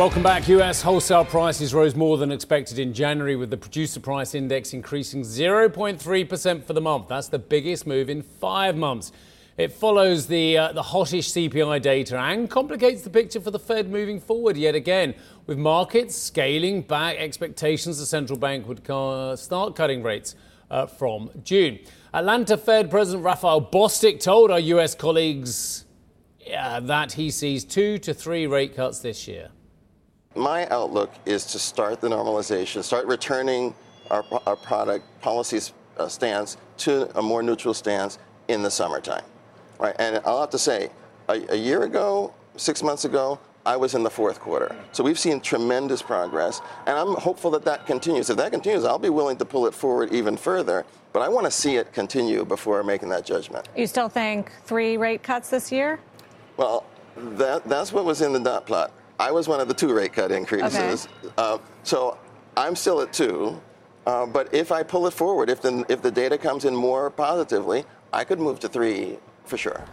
Welcome 0.00 0.22
back. 0.22 0.48
US 0.48 0.80
wholesale 0.80 1.26
prices 1.26 1.74
rose 1.74 1.94
more 1.94 2.16
than 2.16 2.32
expected 2.32 2.78
in 2.78 2.94
January, 2.94 3.36
with 3.36 3.50
the 3.50 3.58
producer 3.58 4.00
price 4.00 4.34
index 4.34 4.72
increasing 4.72 5.20
0.3% 5.20 6.64
for 6.64 6.72
the 6.72 6.80
month. 6.80 7.08
That's 7.08 7.28
the 7.28 7.38
biggest 7.38 7.86
move 7.86 8.08
in 8.08 8.22
five 8.22 8.78
months. 8.78 9.12
It 9.58 9.72
follows 9.72 10.26
the, 10.26 10.56
uh, 10.56 10.72
the 10.72 10.84
hottish 10.84 11.50
CPI 11.50 11.82
data 11.82 12.18
and 12.18 12.48
complicates 12.48 13.02
the 13.02 13.10
picture 13.10 13.42
for 13.42 13.50
the 13.50 13.58
Fed 13.58 13.90
moving 13.90 14.20
forward 14.20 14.56
yet 14.56 14.74
again, 14.74 15.14
with 15.46 15.58
markets 15.58 16.16
scaling 16.16 16.80
back 16.80 17.16
expectations 17.18 17.98
the 17.98 18.06
central 18.06 18.38
bank 18.38 18.66
would 18.66 18.82
ca- 18.82 19.36
start 19.36 19.76
cutting 19.76 20.02
rates 20.02 20.34
uh, 20.70 20.86
from 20.86 21.28
June. 21.44 21.78
Atlanta 22.14 22.56
Fed 22.56 22.90
President 22.90 23.22
Raphael 23.22 23.60
Bostic 23.70 24.18
told 24.18 24.50
our 24.50 24.60
US 24.60 24.94
colleagues 24.94 25.84
uh, 26.56 26.80
that 26.80 27.12
he 27.12 27.30
sees 27.30 27.64
two 27.64 27.98
to 27.98 28.14
three 28.14 28.46
rate 28.46 28.74
cuts 28.74 29.00
this 29.00 29.28
year. 29.28 29.50
My 30.40 30.66
outlook 30.68 31.12
is 31.26 31.44
to 31.52 31.58
start 31.58 32.00
the 32.00 32.08
normalization, 32.08 32.82
start 32.82 33.04
returning 33.06 33.74
our, 34.10 34.24
our 34.46 34.56
product 34.56 35.04
policy 35.20 35.60
uh, 35.98 36.08
stance 36.08 36.56
to 36.78 37.14
a 37.18 37.20
more 37.20 37.42
neutral 37.42 37.74
stance 37.74 38.18
in 38.48 38.62
the 38.62 38.70
summertime. 38.70 39.22
Right, 39.78 39.94
and 39.98 40.18
I'll 40.24 40.40
have 40.40 40.48
to 40.50 40.58
say, 40.58 40.88
a, 41.28 41.52
a 41.52 41.56
year 41.56 41.82
ago, 41.82 42.32
six 42.56 42.82
months 42.82 43.04
ago, 43.04 43.38
I 43.66 43.76
was 43.76 43.94
in 43.94 44.02
the 44.02 44.08
fourth 44.08 44.40
quarter. 44.40 44.74
So 44.92 45.04
we've 45.04 45.18
seen 45.18 45.42
tremendous 45.42 46.00
progress, 46.00 46.62
and 46.86 46.96
I'm 46.98 47.16
hopeful 47.16 47.50
that 47.50 47.66
that 47.66 47.86
continues. 47.86 48.30
If 48.30 48.38
that 48.38 48.50
continues, 48.50 48.86
I'll 48.86 48.98
be 48.98 49.10
willing 49.10 49.36
to 49.36 49.44
pull 49.44 49.66
it 49.66 49.74
forward 49.74 50.10
even 50.10 50.38
further, 50.38 50.86
but 51.12 51.20
I 51.20 51.28
want 51.28 51.44
to 51.44 51.50
see 51.50 51.76
it 51.76 51.92
continue 51.92 52.46
before 52.46 52.82
making 52.82 53.10
that 53.10 53.26
judgment. 53.26 53.68
You 53.76 53.86
still 53.86 54.08
think 54.08 54.52
three 54.64 54.96
rate 54.96 55.22
cuts 55.22 55.50
this 55.50 55.70
year? 55.70 56.00
Well, 56.56 56.86
that, 57.14 57.68
that's 57.68 57.92
what 57.92 58.06
was 58.06 58.22
in 58.22 58.32
the 58.32 58.40
dot 58.40 58.66
plot. 58.66 58.92
I 59.20 59.30
was 59.30 59.46
one 59.46 59.60
of 59.60 59.68
the 59.68 59.74
two 59.74 59.92
rate 59.92 60.14
cut 60.14 60.32
increases. 60.32 61.06
Okay. 61.06 61.34
Uh, 61.36 61.58
so 61.82 62.16
I'm 62.56 62.74
still 62.74 63.02
at 63.02 63.12
two. 63.12 63.60
Uh, 64.06 64.24
but 64.24 64.52
if 64.54 64.72
I 64.72 64.82
pull 64.82 65.06
it 65.06 65.12
forward, 65.12 65.50
if 65.50 65.60
the, 65.60 65.84
if 65.90 66.00
the 66.00 66.10
data 66.10 66.38
comes 66.38 66.64
in 66.64 66.74
more 66.74 67.10
positively, 67.10 67.84
I 68.14 68.24
could 68.24 68.40
move 68.40 68.58
to 68.60 68.68
three 68.68 69.18
for 69.44 69.58
sure. 69.58 69.84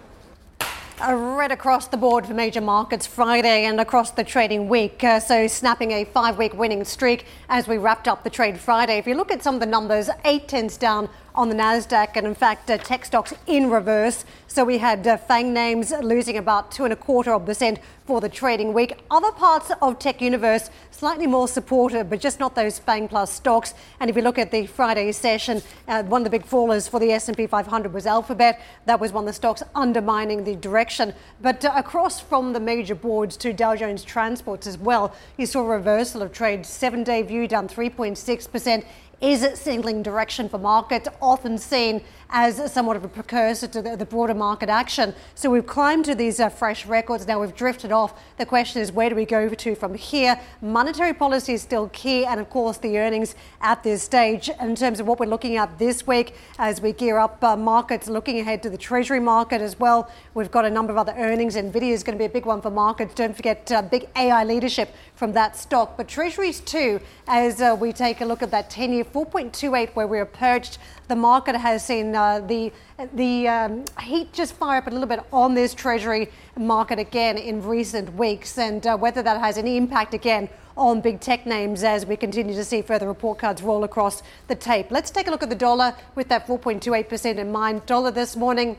Uh, 1.00 1.14
right 1.14 1.52
across 1.52 1.88
the 1.90 1.98
board 1.98 2.26
for 2.26 2.34
major 2.34 2.62
markets 2.62 3.06
Friday 3.06 3.66
and 3.66 3.82
across 3.82 4.12
the 4.12 4.24
trading 4.24 4.70
week. 4.70 5.04
Uh, 5.04 5.20
so, 5.20 5.46
snapping 5.46 5.92
a 5.92 6.06
five 6.06 6.38
week 6.40 6.54
winning 6.56 6.84
streak 6.86 7.26
as 7.50 7.68
we 7.68 7.78
wrapped 7.78 8.08
up 8.08 8.24
the 8.24 8.30
trade 8.30 8.58
Friday. 8.58 8.98
If 8.98 9.06
you 9.06 9.14
look 9.14 9.30
at 9.30 9.44
some 9.44 9.56
of 9.56 9.60
the 9.60 9.68
numbers, 9.68 10.10
eight 10.26 10.48
tenths 10.48 10.78
down 10.78 11.08
on 11.38 11.50
the 11.50 11.56
Nasdaq, 11.56 12.16
and 12.16 12.26
in 12.26 12.34
fact, 12.34 12.70
uh, 12.72 12.80
tech 12.80 13.06
stocks 13.06 13.32
in 13.46 13.70
reverse. 13.70 14.26
So 14.48 14.66
we 14.66 14.80
had 14.80 15.06
uh, 15.06 15.18
Fang 15.18 15.54
names 15.54 15.94
losing 16.02 16.36
about 16.36 16.72
two 16.72 16.84
and 16.84 16.92
a 16.92 16.96
quarter 16.96 17.32
of 17.32 17.46
percent 17.46 17.80
for 18.08 18.20
the 18.20 18.30
trading 18.30 18.74
week. 18.74 18.94
Other 19.12 19.32
parts 19.32 19.72
of 19.82 20.00
tech 20.00 20.20
universe 20.20 20.72
slightly 20.90 21.28
more 21.28 21.48
supportive, 21.48 22.10
but 22.10 22.20
just 22.20 22.40
not 22.40 22.56
those 22.56 22.80
Fang 22.80 23.08
Plus 23.08 23.32
stocks. 23.32 23.76
And 24.00 24.10
if 24.10 24.16
you 24.16 24.24
look 24.24 24.40
at 24.40 24.50
the 24.50 24.66
Friday 24.66 25.12
session, 25.12 25.62
uh, 25.88 26.02
one 26.04 26.22
of 26.22 26.24
the 26.24 26.32
big 26.32 26.48
fallers 26.48 26.90
for 26.90 27.00
the 27.00 27.12
S&P 27.12 27.46
500 27.46 27.94
was 27.94 28.08
Alphabet. 28.08 28.60
That 28.86 29.00
was 29.00 29.12
one 29.12 29.26
of 29.26 29.28
the 29.28 29.34
stocks 29.34 29.62
undermining 29.76 30.44
the 30.44 30.56
direction. 30.56 31.14
But 31.40 31.64
uh, 31.64 31.74
across 31.76 32.20
from 32.20 32.54
the 32.54 32.60
major 32.60 32.96
boards 32.96 33.38
to 33.38 33.54
Dow 33.54 33.76
Jones 33.76 34.04
Transports 34.04 34.66
as 34.66 34.78
well, 34.78 35.14
you 35.38 35.46
saw 35.46 35.60
a 35.60 35.68
reversal 35.68 36.24
of 36.24 36.32
trade. 36.32 36.66
Seven-day 36.66 37.22
view 37.22 37.48
down 37.48 37.68
3.6 37.68 38.52
percent 38.52 38.86
is 39.22 39.44
it 39.44 39.58
signaling 39.58 40.04
direction 40.04 40.48
for 40.48 40.58
markets, 40.58 41.08
often 41.22 41.58
seen 41.58 42.02
as 42.30 42.72
somewhat 42.72 42.98
of 42.98 43.04
a 43.04 43.08
precursor 43.08 43.68
to 43.68 43.82
the, 43.82 43.96
the 43.96 44.06
broader 44.06 44.34
market 44.34 44.70
action. 44.70 45.14
So 45.34 45.50
we've 45.50 45.66
climbed 45.66 46.06
to 46.06 46.16
these 46.16 46.40
uh, 46.40 46.50
fresh 46.50 46.86
records. 46.86 47.26
Now 47.26 47.40
we've 47.40 47.56
drifted 47.56 47.92
off. 47.92 48.20
The 48.38 48.46
question 48.46 48.82
is, 48.82 48.92
where 48.92 49.10
do 49.10 49.16
we 49.16 49.26
go 49.26 49.50
to 49.50 49.76
from 49.76 49.96
here? 49.96 50.40
Monetary 50.62 51.14
policy 51.14 51.54
is 51.54 51.62
still 51.62 51.90
key, 51.90 52.26
and 52.26 52.40
of 52.40 52.50
course, 52.50 52.78
the 52.78 52.98
earnings 53.00 53.36
at 53.62 53.84
this 53.84 54.04
stage. 54.04 54.50
In 54.60 54.76
terms 54.76 55.00
of 55.00 55.08
what 55.08 55.20
we're 55.20 55.28
looking 55.28 55.58
at 55.58 55.80
this 55.80 56.06
week, 56.06 56.36
as 56.60 56.82
we 56.82 56.92
gear 56.92 57.18
up 57.18 57.44
uh, 57.44 57.56
markets, 57.56 58.08
looking 58.08 58.40
ahead 58.40 58.62
to 58.64 58.70
the 58.70 58.78
Treasury 58.78 59.20
market 59.20 59.62
as 59.62 59.80
well, 59.80 60.12
we've 60.34 60.52
got 60.52 60.66
a 60.66 60.70
number 60.70 60.92
of 60.92 60.98
other 60.98 61.14
earnings. 61.18 61.56
Nvidia 61.56 61.92
is 61.92 62.04
going 62.04 62.18
to 62.18 62.22
be 62.22 62.26
a 62.26 62.30
big 62.30 62.46
one 62.46 62.62
for 62.62 62.70
markets. 62.70 63.14
Don't 63.14 63.36
forget 63.36 63.72
uh, 63.72 63.82
big 63.82 64.10
AI 64.16 64.44
leadership 64.44 64.94
from 65.18 65.34
that 65.34 65.58
stock, 65.58 65.98
but 65.98 66.08
Treasuries 66.08 66.60
too, 66.60 67.02
as 67.28 67.60
uh, 67.60 67.76
we 67.78 67.92
take 67.92 68.22
a 68.22 68.26
look 68.26 68.44
at 68.44 68.52
that 68.52 68.70
10-year 68.70 69.04
4.28 69.04 69.90
where 69.96 70.08
we're 70.08 70.26
perched 70.26 70.78
the 71.08 71.16
market 71.16 71.56
has 71.56 71.86
seen 71.86 72.16
uh, 72.16 72.40
the 72.42 72.72
the 73.14 73.48
um, 73.48 73.86
heat 74.02 74.34
just 74.34 74.54
fire 74.54 74.80
up 74.80 74.88
a 74.88 74.90
little 74.90 75.08
bit 75.08 75.22
on 75.32 75.54
this 75.54 75.74
Treasury 75.74 76.30
market 76.58 77.00
again 77.00 77.38
in 77.38 77.64
recent 77.66 78.14
weeks, 78.16 78.58
and 78.58 78.86
uh, 78.86 78.98
whether 78.98 79.22
that 79.22 79.40
has 79.40 79.58
any 79.58 79.78
impact 79.78 80.14
again 80.14 80.50
on 80.76 81.02
big 81.02 81.20
tech 81.20 81.46
names 81.46 81.84
as 81.84 82.06
we 82.06 82.16
continue 82.16 82.54
to 82.54 82.64
see 82.64 82.82
further 82.82 83.08
report 83.08 83.40
cards 83.40 83.62
roll 83.62 83.84
across 83.84 84.22
the 84.48 84.56
tape. 84.56 84.92
Let's 84.92 85.10
take 85.10 85.28
a 85.28 85.32
look 85.32 85.44
at 85.44 85.50
the 85.50 85.56
dollar 85.56 85.96
with 86.16 86.28
that 86.30 86.46
4.28% 86.46 87.38
in 87.38 87.52
mind. 87.52 87.86
Dollar 87.86 88.12
this 88.12 88.36
morning. 88.36 88.78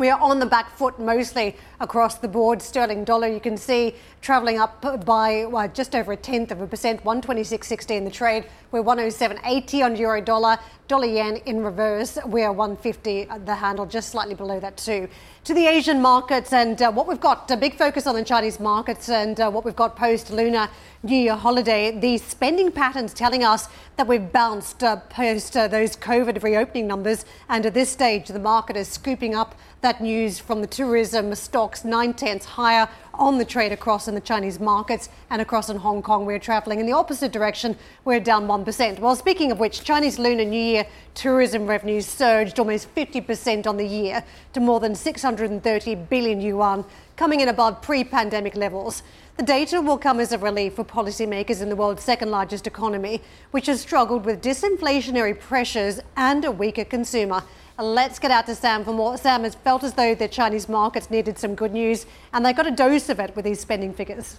We 0.00 0.08
are 0.08 0.18
on 0.18 0.38
the 0.38 0.46
back 0.46 0.74
foot 0.78 0.98
mostly 0.98 1.56
across 1.78 2.16
the 2.16 2.26
board. 2.26 2.62
Sterling 2.62 3.04
dollar, 3.04 3.28
you 3.28 3.38
can 3.38 3.58
see 3.58 3.94
travelling 4.22 4.58
up 4.58 5.04
by 5.04 5.44
well, 5.44 5.68
just 5.68 5.94
over 5.94 6.12
a 6.12 6.16
tenth 6.16 6.50
of 6.50 6.62
a 6.62 6.66
percent, 6.66 7.04
126.60 7.04 7.90
in 7.90 8.04
the 8.06 8.10
trade. 8.10 8.46
We're 8.70 8.82
107.80 8.82 9.84
on 9.84 9.96
euro 9.96 10.22
dollar. 10.22 10.56
Dollar 10.88 11.04
yen 11.04 11.36
in 11.44 11.62
reverse. 11.62 12.18
We're 12.24 12.50
150 12.50 13.28
the 13.44 13.54
handle, 13.54 13.84
just 13.84 14.08
slightly 14.08 14.34
below 14.34 14.58
that 14.58 14.78
too. 14.78 15.06
To 15.44 15.54
the 15.54 15.66
Asian 15.66 16.02
markets 16.02 16.52
and 16.52 16.80
uh, 16.82 16.92
what 16.92 17.06
we've 17.06 17.18
got, 17.18 17.50
a 17.50 17.56
big 17.56 17.74
focus 17.74 18.06
on 18.06 18.14
the 18.14 18.22
Chinese 18.22 18.60
markets 18.60 19.08
and 19.08 19.40
uh, 19.40 19.50
what 19.50 19.64
we've 19.64 19.74
got 19.74 19.96
post 19.96 20.30
Lunar 20.30 20.68
New 21.02 21.16
Year 21.16 21.34
holiday. 21.34 21.98
The 21.98 22.18
spending 22.18 22.70
patterns 22.70 23.14
telling 23.14 23.42
us 23.42 23.66
that 23.96 24.06
we've 24.06 24.30
bounced 24.30 24.84
uh, 24.84 24.96
post 24.96 25.56
uh, 25.56 25.66
those 25.66 25.96
COVID 25.96 26.42
reopening 26.42 26.86
numbers. 26.86 27.24
And 27.48 27.64
at 27.64 27.72
this 27.72 27.88
stage, 27.88 28.28
the 28.28 28.38
market 28.38 28.76
is 28.76 28.88
scooping 28.88 29.34
up 29.34 29.54
that 29.80 30.02
news 30.02 30.38
from 30.38 30.60
the 30.60 30.66
tourism 30.66 31.34
stocks 31.34 31.86
nine 31.86 32.12
tenths 32.12 32.44
higher 32.44 32.86
on 33.20 33.36
the 33.36 33.44
trade 33.44 33.70
across 33.70 34.08
in 34.08 34.14
the 34.14 34.20
Chinese 34.20 34.58
markets 34.58 35.10
and 35.28 35.42
across 35.42 35.68
in 35.68 35.76
Hong 35.76 36.00
Kong. 36.00 36.24
We're 36.24 36.38
travelling 36.38 36.80
in 36.80 36.86
the 36.86 36.92
opposite 36.92 37.30
direction. 37.30 37.76
We're 38.06 38.18
down 38.18 38.48
1%. 38.48 38.98
Well, 38.98 39.14
speaking 39.14 39.52
of 39.52 39.60
which, 39.60 39.84
Chinese 39.84 40.18
Lunar 40.18 40.46
New 40.46 40.60
Year 40.60 40.86
tourism 41.14 41.66
revenues 41.66 42.06
surged 42.06 42.58
almost 42.58 42.92
50% 42.94 43.66
on 43.66 43.76
the 43.76 43.86
year 43.86 44.24
to 44.54 44.60
more 44.60 44.80
than 44.80 44.94
630 44.94 45.94
billion 45.94 46.40
yuan, 46.40 46.82
coming 47.16 47.40
in 47.40 47.48
above 47.48 47.82
pre 47.82 48.02
pandemic 48.04 48.56
levels. 48.56 49.02
The 49.36 49.42
data 49.42 49.80
will 49.80 49.98
come 49.98 50.18
as 50.18 50.32
a 50.32 50.38
relief 50.38 50.74
for 50.74 50.84
policymakers 50.84 51.60
in 51.60 51.68
the 51.68 51.76
world's 51.76 52.02
second 52.02 52.30
largest 52.30 52.66
economy, 52.66 53.22
which 53.50 53.66
has 53.66 53.82
struggled 53.82 54.24
with 54.24 54.42
disinflationary 54.42 55.38
pressures 55.38 56.00
and 56.16 56.44
a 56.44 56.50
weaker 56.50 56.84
consumer. 56.84 57.42
Let's 57.80 58.18
get 58.18 58.30
out 58.30 58.44
to 58.46 58.54
Sam 58.54 58.84
for 58.84 58.92
more. 58.92 59.16
Sam, 59.16 59.42
has 59.44 59.54
felt 59.54 59.84
as 59.84 59.94
though 59.94 60.14
the 60.14 60.28
Chinese 60.28 60.68
markets 60.68 61.10
needed 61.10 61.38
some 61.38 61.54
good 61.54 61.72
news, 61.72 62.04
and 62.34 62.44
they 62.44 62.52
got 62.52 62.66
a 62.66 62.70
dose 62.70 63.08
of 63.08 63.18
it 63.18 63.34
with 63.34 63.46
these 63.46 63.58
spending 63.58 63.94
figures. 63.94 64.38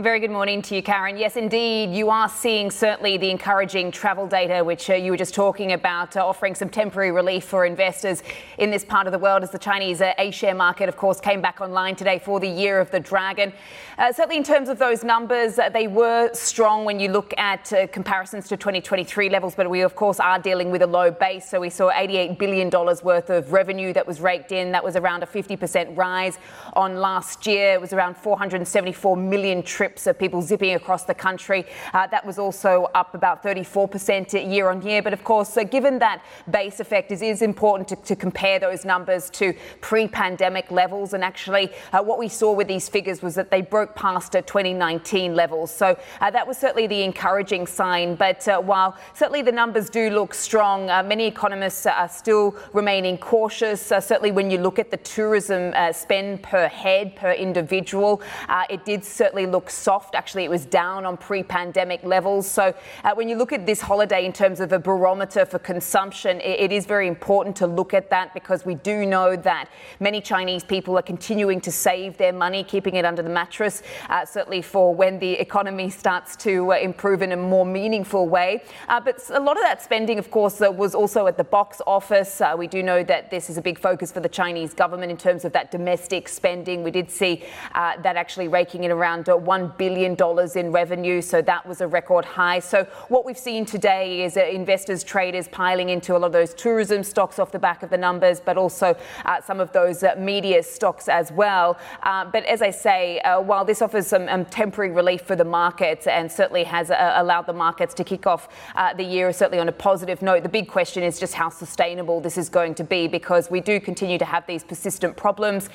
Very 0.00 0.18
good 0.18 0.30
morning 0.30 0.62
to 0.62 0.74
you, 0.74 0.82
Karen. 0.82 1.18
Yes, 1.18 1.36
indeed, 1.36 1.90
you 1.90 2.08
are 2.08 2.26
seeing 2.26 2.70
certainly 2.70 3.18
the 3.18 3.28
encouraging 3.28 3.90
travel 3.90 4.26
data, 4.26 4.64
which 4.64 4.88
uh, 4.88 4.94
you 4.94 5.10
were 5.10 5.16
just 5.18 5.34
talking 5.34 5.72
about, 5.72 6.16
uh, 6.16 6.26
offering 6.26 6.54
some 6.54 6.70
temporary 6.70 7.10
relief 7.10 7.44
for 7.44 7.66
investors 7.66 8.22
in 8.56 8.70
this 8.70 8.82
part 8.82 9.06
of 9.06 9.12
the 9.12 9.18
world 9.18 9.42
as 9.42 9.50
the 9.50 9.58
Chinese 9.58 10.00
uh, 10.00 10.14
A-share 10.16 10.54
market, 10.54 10.88
of 10.88 10.96
course, 10.96 11.20
came 11.20 11.42
back 11.42 11.60
online 11.60 11.96
today 11.96 12.18
for 12.18 12.40
the 12.40 12.48
Year 12.48 12.80
of 12.80 12.90
the 12.90 12.98
Dragon. 12.98 13.52
Uh, 13.98 14.10
certainly, 14.10 14.38
in 14.38 14.42
terms 14.42 14.70
of 14.70 14.78
those 14.78 15.04
numbers, 15.04 15.58
uh, 15.58 15.68
they 15.68 15.86
were 15.86 16.30
strong 16.32 16.86
when 16.86 16.98
you 16.98 17.10
look 17.10 17.34
at 17.36 17.70
uh, 17.74 17.86
comparisons 17.88 18.48
to 18.48 18.56
2023 18.56 19.28
levels, 19.28 19.54
but 19.54 19.68
we, 19.68 19.82
of 19.82 19.94
course, 19.96 20.18
are 20.18 20.38
dealing 20.38 20.70
with 20.70 20.80
a 20.80 20.86
low 20.86 21.10
base. 21.10 21.46
So 21.46 21.60
we 21.60 21.68
saw 21.68 21.92
$88 21.92 22.38
billion 22.38 22.70
worth 22.70 23.28
of 23.28 23.52
revenue 23.52 23.92
that 23.92 24.06
was 24.06 24.22
raked 24.22 24.50
in. 24.50 24.72
That 24.72 24.82
was 24.82 24.96
around 24.96 25.24
a 25.24 25.26
50% 25.26 25.94
rise 25.94 26.38
on 26.72 26.96
last 26.96 27.46
year. 27.46 27.74
It 27.74 27.82
was 27.82 27.92
around 27.92 28.16
474 28.16 29.14
million 29.18 29.62
trips 29.62 29.89
of 30.06 30.18
people 30.18 30.42
zipping 30.42 30.74
across 30.74 31.04
the 31.04 31.14
country. 31.14 31.66
Uh, 31.92 32.06
that 32.08 32.24
was 32.24 32.38
also 32.38 32.84
up 32.94 33.14
about 33.14 33.42
34% 33.42 34.50
year 34.52 34.70
on 34.70 34.82
year. 34.82 35.02
But 35.02 35.12
of 35.12 35.24
course, 35.24 35.56
uh, 35.56 35.64
given 35.64 35.98
that 35.98 36.22
base 36.50 36.80
effect, 36.80 37.12
it 37.12 37.22
is 37.22 37.42
important 37.42 37.88
to, 37.88 37.96
to 37.96 38.16
compare 38.16 38.58
those 38.58 38.84
numbers 38.84 39.30
to 39.30 39.54
pre 39.80 40.08
pandemic 40.08 40.70
levels. 40.70 41.14
And 41.14 41.24
actually, 41.24 41.70
uh, 41.92 42.02
what 42.02 42.18
we 42.18 42.28
saw 42.28 42.52
with 42.52 42.68
these 42.68 42.88
figures 42.88 43.22
was 43.22 43.34
that 43.34 43.50
they 43.50 43.62
broke 43.62 43.94
past 43.94 44.32
2019 44.32 45.34
levels. 45.34 45.70
So 45.70 45.98
uh, 46.20 46.30
that 46.30 46.46
was 46.46 46.58
certainly 46.58 46.86
the 46.86 47.02
encouraging 47.02 47.66
sign. 47.66 48.14
But 48.14 48.46
uh, 48.48 48.60
while 48.60 48.96
certainly 49.14 49.42
the 49.42 49.52
numbers 49.52 49.90
do 49.90 50.10
look 50.10 50.34
strong, 50.34 50.90
uh, 50.90 51.02
many 51.02 51.26
economists 51.26 51.86
are 51.86 52.08
still 52.08 52.56
remaining 52.72 53.18
cautious. 53.18 53.80
certainly, 53.82 54.30
when 54.30 54.50
you 54.50 54.58
look 54.58 54.78
at 54.78 54.90
the 54.90 54.96
tourism 54.98 55.74
spend 55.92 56.42
per 56.42 56.68
head, 56.68 57.16
per 57.16 57.32
individual, 57.32 58.22
it 58.68 58.84
did 58.84 59.04
certainly 59.04 59.46
look 59.46 59.70
soft. 59.80 60.14
Actually, 60.14 60.44
it 60.44 60.50
was 60.50 60.66
down 60.66 61.04
on 61.04 61.16
pre 61.16 61.42
pandemic 61.42 62.04
levels. 62.04 62.48
So, 62.48 62.74
uh, 63.04 63.14
when 63.14 63.28
you 63.28 63.36
look 63.36 63.52
at 63.52 63.66
this 63.66 63.80
holiday 63.80 64.24
in 64.26 64.32
terms 64.32 64.60
of 64.60 64.72
a 64.72 64.78
barometer 64.78 65.44
for 65.46 65.58
consumption, 65.58 66.40
it, 66.40 66.60
it 66.60 66.72
is 66.72 66.86
very 66.86 67.08
important 67.08 67.56
to 67.56 67.66
look 67.66 67.94
at 67.94 68.10
that 68.10 68.34
because 68.34 68.64
we 68.64 68.74
do 68.74 69.06
know 69.06 69.36
that 69.36 69.68
many 69.98 70.20
Chinese 70.20 70.62
people 70.62 70.98
are 70.98 71.02
continuing 71.02 71.60
to 71.62 71.72
save 71.72 72.16
their 72.18 72.32
money, 72.32 72.62
keeping 72.62 72.94
it 72.96 73.04
under 73.04 73.22
the 73.22 73.30
mattress, 73.30 73.82
uh, 74.08 74.24
certainly 74.24 74.62
for 74.62 74.94
when 74.94 75.18
the 75.18 75.32
economy 75.32 75.88
starts 75.90 76.36
to 76.36 76.72
uh, 76.72 76.76
improve 76.76 77.22
in 77.22 77.32
a 77.32 77.36
more 77.36 77.64
meaningful 77.64 78.28
way. 78.28 78.62
Uh, 78.88 79.00
but 79.00 79.18
a 79.30 79.40
lot 79.40 79.56
of 79.56 79.62
that 79.62 79.82
spending, 79.82 80.18
of 80.18 80.30
course, 80.30 80.60
uh, 80.60 80.70
was 80.70 80.94
also 80.94 81.26
at 81.26 81.36
the 81.36 81.44
box 81.44 81.80
office. 81.86 82.40
Uh, 82.40 82.54
we 82.56 82.66
do 82.66 82.82
know 82.82 83.02
that 83.02 83.30
this 83.30 83.48
is 83.48 83.56
a 83.56 83.62
big 83.62 83.78
focus 83.78 84.12
for 84.12 84.20
the 84.20 84.28
Chinese 84.28 84.74
government 84.74 85.10
in 85.10 85.16
terms 85.16 85.44
of 85.44 85.52
that 85.52 85.70
domestic 85.70 86.28
spending. 86.28 86.82
We 86.82 86.90
did 86.90 87.10
see 87.10 87.42
that 87.74 88.16
actually 88.16 88.48
raking 88.48 88.84
in 88.84 88.90
around 88.90 89.28
1 89.60 89.74
billion 89.76 90.00
billion 90.14 90.56
in 90.56 90.72
revenue, 90.72 91.20
so 91.20 91.42
that 91.42 91.66
was 91.66 91.80
a 91.80 91.86
record 91.86 92.24
high. 92.24 92.58
So 92.58 92.84
what 93.08 93.24
we've 93.24 93.38
seen 93.38 93.64
today 93.64 94.22
is 94.22 94.36
uh, 94.36 94.44
investors, 94.44 95.02
traders 95.04 95.48
piling 95.48 95.88
into 95.88 96.16
a 96.16 96.18
lot 96.18 96.28
of 96.28 96.32
those 96.32 96.54
tourism 96.54 97.02
stocks 97.02 97.38
off 97.38 97.52
the 97.52 97.58
back 97.58 97.82
of 97.82 97.90
the 97.90 97.96
numbers, 97.96 98.40
but 98.40 98.56
also 98.56 98.96
uh, 99.24 99.40
some 99.40 99.60
of 99.60 99.72
those 99.72 100.02
uh, 100.02 100.14
media 100.18 100.62
stocks 100.62 101.08
as 101.08 101.32
well. 101.32 101.78
Uh, 102.02 102.24
but 102.24 102.44
as 102.44 102.62
I 102.62 102.70
say, 102.70 103.20
uh, 103.20 103.40
while 103.40 103.64
this 103.64 103.82
offers 103.82 104.06
some 104.06 104.28
um, 104.28 104.44
temporary 104.46 104.90
relief 104.90 105.22
for 105.22 105.36
the 105.36 105.44
markets 105.44 106.06
and 106.06 106.30
certainly 106.30 106.64
has 106.64 106.90
uh, 106.90 107.14
allowed 107.16 107.46
the 107.46 107.52
markets 107.52 107.94
to 107.94 108.04
kick 108.04 108.26
off 108.26 108.48
the 108.96 109.04
year 109.04 109.32
certainly 109.32 109.60
on 109.60 109.68
a 109.68 109.72
positive 109.72 110.22
note, 110.22 110.42
the 110.42 110.48
big 110.48 110.68
question 110.68 111.02
is 111.02 111.20
just 111.20 111.34
how 111.34 111.48
sustainable 111.48 112.20
this 112.20 112.36
is 112.38 112.48
going 112.48 112.74
to 112.74 112.84
be 112.84 113.06
because 113.06 113.50
we 113.50 113.60
do 113.60 113.80
continue 113.80 114.18
to 114.18 114.24
have 114.24 114.46
these 114.46 114.64
persistent 114.64 115.16
problems 115.16 115.68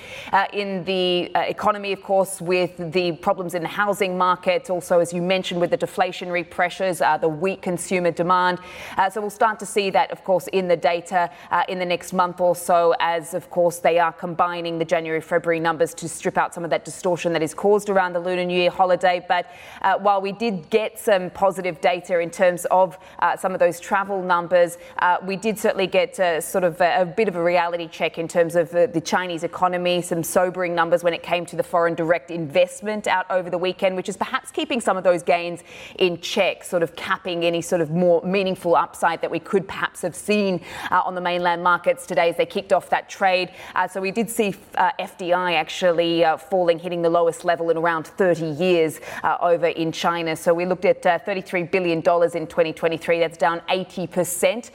in 0.54 0.84
the 0.86 1.32
economy, 1.36 1.92
of 1.92 2.02
course, 2.02 2.42
with 2.42 2.92
the 2.92 3.14
problems 3.14 3.54
in 3.54 3.62
the 3.62 3.75
housing 3.76 4.18
market, 4.18 4.70
also, 4.70 5.02
as 5.02 5.12
you 5.12 5.22
mentioned, 5.22 5.60
with 5.60 5.70
the 5.70 5.78
deflationary 5.78 6.50
pressures, 6.50 7.02
uh, 7.02 7.18
the 7.18 7.28
weak 7.28 7.62
consumer 7.62 8.10
demand. 8.10 8.58
Uh, 8.98 9.10
so 9.10 9.20
we'll 9.20 9.30
start 9.30 9.60
to 9.60 9.66
see 9.66 9.90
that, 9.90 10.10
of 10.12 10.24
course, 10.24 10.48
in 10.54 10.70
the 10.70 10.78
data 10.78 11.30
uh, 11.52 11.64
in 11.68 11.78
the 11.78 11.86
next 11.86 12.14
month 12.14 12.40
or 12.40 12.56
so, 12.56 12.96
as, 13.02 13.34
of 13.34 13.50
course, 13.50 13.80
they 13.80 14.00
are 14.00 14.14
combining 14.14 14.80
the 14.80 14.86
January 14.86 15.20
February 15.20 15.60
numbers 15.60 15.94
to 15.94 16.08
strip 16.08 16.38
out 16.38 16.54
some 16.54 16.64
of 16.64 16.70
that 16.70 16.86
distortion 16.86 17.34
that 17.34 17.44
is 17.44 17.54
caused 17.54 17.90
around 17.90 18.14
the 18.14 18.20
Lunar 18.20 18.46
New 18.46 18.58
Year 18.58 18.70
holiday. 18.70 19.24
But 19.28 19.52
uh, 19.82 19.98
while 19.98 20.22
we 20.22 20.32
did 20.32 20.70
get 20.70 20.98
some 20.98 21.30
positive 21.30 21.82
data 21.82 22.20
in 22.20 22.30
terms 22.30 22.64
of 22.72 22.98
uh, 23.20 23.36
some 23.36 23.52
of 23.52 23.60
those 23.60 23.82
travel 23.82 24.24
numbers, 24.24 24.78
we 25.26 25.36
did 25.36 25.60
certainly 25.60 25.88
get 25.88 26.16
sort 26.42 26.64
of 26.64 26.80
a, 26.80 27.02
a, 27.02 27.06
bit 27.06 27.28
of 27.28 27.36
a 27.36 27.44
reality 27.44 27.90
check 27.90 28.18
in 28.18 28.28
terms 28.30 28.56
of 28.56 28.70
the 28.72 29.02
Chinese 29.04 29.44
economy, 29.44 30.02
some 30.02 30.24
sobering 30.24 30.74
numbers 30.74 31.04
when 31.04 31.14
it 31.14 31.24
came 31.24 31.46
to 31.46 31.58
the 31.58 31.64
foreign 31.64 31.96
direct 31.96 32.32
investment 32.32 33.08
out 33.08 33.26
over 33.30 33.50
the 33.50 33.65
weekend, 33.66 33.96
which 33.96 34.08
is 34.08 34.16
perhaps 34.16 34.52
keeping 34.52 34.80
some 34.80 34.96
of 34.96 35.04
those 35.04 35.24
gains 35.24 35.64
in 35.98 36.22
check, 36.22 36.64
sort 36.64 36.84
of 36.84 36.96
capping 36.96 37.44
any 37.44 37.62
sort 37.62 37.82
of 37.82 37.90
more 37.90 38.22
meaningful 38.22 38.76
upside 38.76 39.22
that 39.22 39.32
we 39.32 39.40
could 39.40 39.68
perhaps 39.68 40.04
have 40.04 40.16
seen 40.16 40.62
uh, 40.92 41.02
on 41.04 41.16
the 41.16 41.22
mainland 41.22 41.64
markets 41.64 42.06
today 42.06 42.30
as 42.30 42.38
they 42.38 42.46
kicked 42.46 42.72
off 42.72 42.92
that 42.92 43.10
trade. 43.10 43.50
Uh, 43.74 43.88
so 43.88 44.00
we 44.00 44.12
did 44.12 44.30
see 44.30 44.54
uh, 44.76 44.92
FDI 45.00 45.54
actually 45.54 46.24
uh, 46.24 46.38
falling, 46.38 46.78
hitting 46.78 47.02
the 47.02 47.10
lowest 47.10 47.44
level 47.44 47.72
in 47.72 47.78
around 47.78 48.06
30 48.06 48.46
years 48.46 49.00
uh, 49.24 49.38
over 49.42 49.66
in 49.66 49.92
China. 49.92 50.36
So 50.36 50.54
we 50.54 50.68
looked 50.68 50.86
at 50.86 51.02
$33 51.02 51.72
billion 51.72 51.98
in 51.98 52.04
2023. 52.04 53.20
That's 53.20 53.38
down 53.38 53.62
80% 53.62 54.70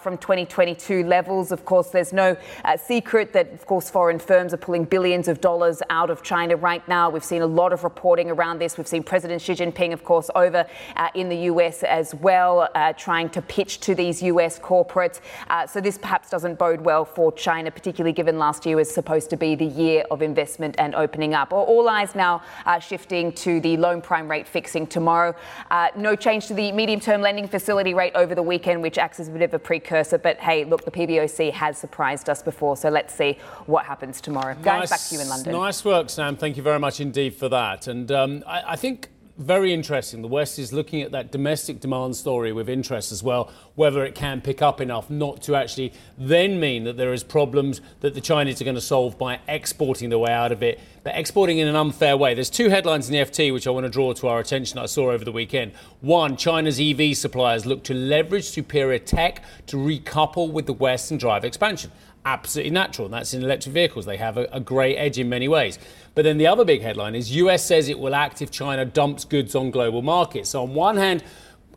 from 0.00 0.18
2022 0.18 1.04
levels. 1.04 1.50
Of 1.50 1.64
course, 1.64 1.88
there's 1.88 2.12
no 2.12 2.36
secret 2.76 3.32
that, 3.32 3.50
of 3.54 3.64
course, 3.64 3.88
foreign 3.88 4.18
firms 4.18 4.52
are 4.52 4.58
pulling 4.58 4.84
billions 4.84 5.28
of 5.28 5.40
dollars 5.40 5.80
out 5.88 6.10
of 6.10 6.22
China 6.22 6.56
right 6.56 6.86
now. 6.88 7.08
We've 7.08 7.24
seen 7.24 7.40
a 7.40 7.46
lot 7.46 7.72
of 7.72 7.84
reporting 7.84 8.33
around 8.34 8.58
this. 8.58 8.76
We've 8.76 8.86
seen 8.86 9.02
President 9.02 9.40
Xi 9.40 9.54
Jinping, 9.54 9.92
of 9.92 10.04
course, 10.04 10.30
over 10.34 10.66
uh, 10.96 11.08
in 11.14 11.28
the 11.28 11.36
US 11.52 11.82
as 11.82 12.14
well, 12.14 12.68
uh, 12.74 12.92
trying 12.92 13.30
to 13.30 13.42
pitch 13.42 13.80
to 13.80 13.94
these 13.94 14.22
US 14.22 14.58
corporates. 14.58 15.20
Uh, 15.48 15.66
so 15.66 15.80
this 15.80 15.98
perhaps 15.98 16.30
doesn't 16.30 16.58
bode 16.58 16.80
well 16.80 17.04
for 17.04 17.32
China, 17.32 17.70
particularly 17.70 18.12
given 18.12 18.38
last 18.38 18.66
year 18.66 18.76
was 18.76 18.92
supposed 18.92 19.30
to 19.30 19.36
be 19.36 19.54
the 19.54 19.64
year 19.64 20.04
of 20.10 20.22
investment 20.22 20.74
and 20.78 20.94
opening 20.94 21.34
up. 21.34 21.52
All 21.52 21.88
eyes 21.88 22.14
now 22.14 22.42
are 22.66 22.80
shifting 22.80 23.32
to 23.32 23.60
the 23.60 23.76
loan 23.76 24.00
prime 24.00 24.30
rate 24.30 24.46
fixing 24.46 24.86
tomorrow. 24.86 25.34
Uh, 25.70 25.88
no 25.96 26.16
change 26.16 26.46
to 26.48 26.54
the 26.54 26.72
medium 26.72 27.00
term 27.00 27.20
lending 27.20 27.48
facility 27.48 27.94
rate 27.94 28.12
over 28.14 28.34
the 28.34 28.42
weekend, 28.42 28.82
which 28.82 28.98
acts 28.98 29.20
as 29.20 29.28
a 29.28 29.30
bit 29.30 29.42
of 29.42 29.54
a 29.54 29.58
precursor. 29.58 30.18
But 30.18 30.38
hey, 30.38 30.64
look, 30.64 30.84
the 30.84 30.90
PBOC 30.90 31.52
has 31.52 31.78
surprised 31.78 32.28
us 32.28 32.42
before, 32.42 32.76
so 32.76 32.88
let's 32.88 33.14
see 33.14 33.38
what 33.66 33.84
happens 33.84 34.20
tomorrow. 34.20 34.54
Nice, 34.54 34.64
Guys, 34.64 34.90
back 34.90 35.00
to 35.08 35.14
you 35.14 35.20
in 35.20 35.28
London. 35.28 35.52
Nice 35.52 35.84
work, 35.84 36.10
Sam. 36.10 36.36
Thank 36.36 36.56
you 36.56 36.62
very 36.62 36.78
much 36.78 37.00
indeed 37.00 37.34
for 37.34 37.48
that. 37.48 37.86
And 37.86 38.10
um, 38.24 38.44
I, 38.46 38.72
I 38.72 38.76
think 38.76 39.10
very 39.36 39.74
interesting. 39.74 40.22
The 40.22 40.28
West 40.28 40.60
is 40.60 40.72
looking 40.72 41.02
at 41.02 41.10
that 41.10 41.32
domestic 41.32 41.80
demand 41.80 42.14
story 42.14 42.52
with 42.52 42.68
interest 42.68 43.10
as 43.10 43.20
well, 43.20 43.50
whether 43.74 44.04
it 44.04 44.14
can 44.14 44.40
pick 44.40 44.62
up 44.62 44.80
enough 44.80 45.10
not 45.10 45.42
to 45.42 45.56
actually 45.56 45.92
then 46.16 46.60
mean 46.60 46.84
that 46.84 46.96
there 46.96 47.12
is 47.12 47.24
problems 47.24 47.80
that 47.98 48.14
the 48.14 48.20
Chinese 48.20 48.60
are 48.60 48.64
going 48.64 48.76
to 48.76 48.80
solve 48.80 49.18
by 49.18 49.40
exporting 49.48 50.10
the 50.10 50.18
way 50.20 50.30
out 50.30 50.52
of 50.52 50.62
it, 50.62 50.78
but 51.02 51.16
exporting 51.16 51.58
in 51.58 51.66
an 51.66 51.74
unfair 51.74 52.16
way. 52.16 52.32
There's 52.34 52.50
two 52.50 52.68
headlines 52.68 53.08
in 53.08 53.12
the 53.14 53.18
FT 53.18 53.52
which 53.52 53.66
I 53.66 53.70
want 53.70 53.84
to 53.84 53.90
draw 53.90 54.12
to 54.12 54.28
our 54.28 54.38
attention 54.38 54.78
I 54.78 54.86
saw 54.86 55.10
over 55.10 55.24
the 55.24 55.32
weekend. 55.32 55.72
One, 56.00 56.36
China's 56.36 56.78
EV 56.78 57.16
suppliers 57.16 57.66
look 57.66 57.82
to 57.84 57.94
leverage 57.94 58.44
superior 58.44 59.00
tech 59.00 59.42
to 59.66 59.76
recouple 59.76 60.52
with 60.52 60.66
the 60.66 60.72
West 60.72 61.10
and 61.10 61.18
drive 61.18 61.44
expansion 61.44 61.90
absolutely 62.24 62.70
natural, 62.70 63.06
and 63.06 63.14
that's 63.14 63.34
in 63.34 63.42
electric 63.42 63.72
vehicles. 63.72 64.06
They 64.06 64.16
have 64.16 64.36
a, 64.36 64.48
a 64.52 64.60
edge 64.96 65.18
in 65.18 65.28
many 65.28 65.48
ways. 65.48 65.78
But 66.14 66.22
then 66.22 66.38
the 66.38 66.46
other 66.46 66.64
big 66.64 66.82
headline 66.82 67.14
is 67.14 67.34
US 67.36 67.64
says 67.64 67.88
it 67.88 67.98
will 67.98 68.14
act 68.14 68.42
if 68.42 68.50
China 68.50 68.84
dumps 68.84 69.24
goods 69.24 69.54
on 69.54 69.70
global 69.70 70.02
markets. 70.02 70.50
So 70.50 70.62
on 70.62 70.74
one 70.74 70.96
hand, 70.96 71.22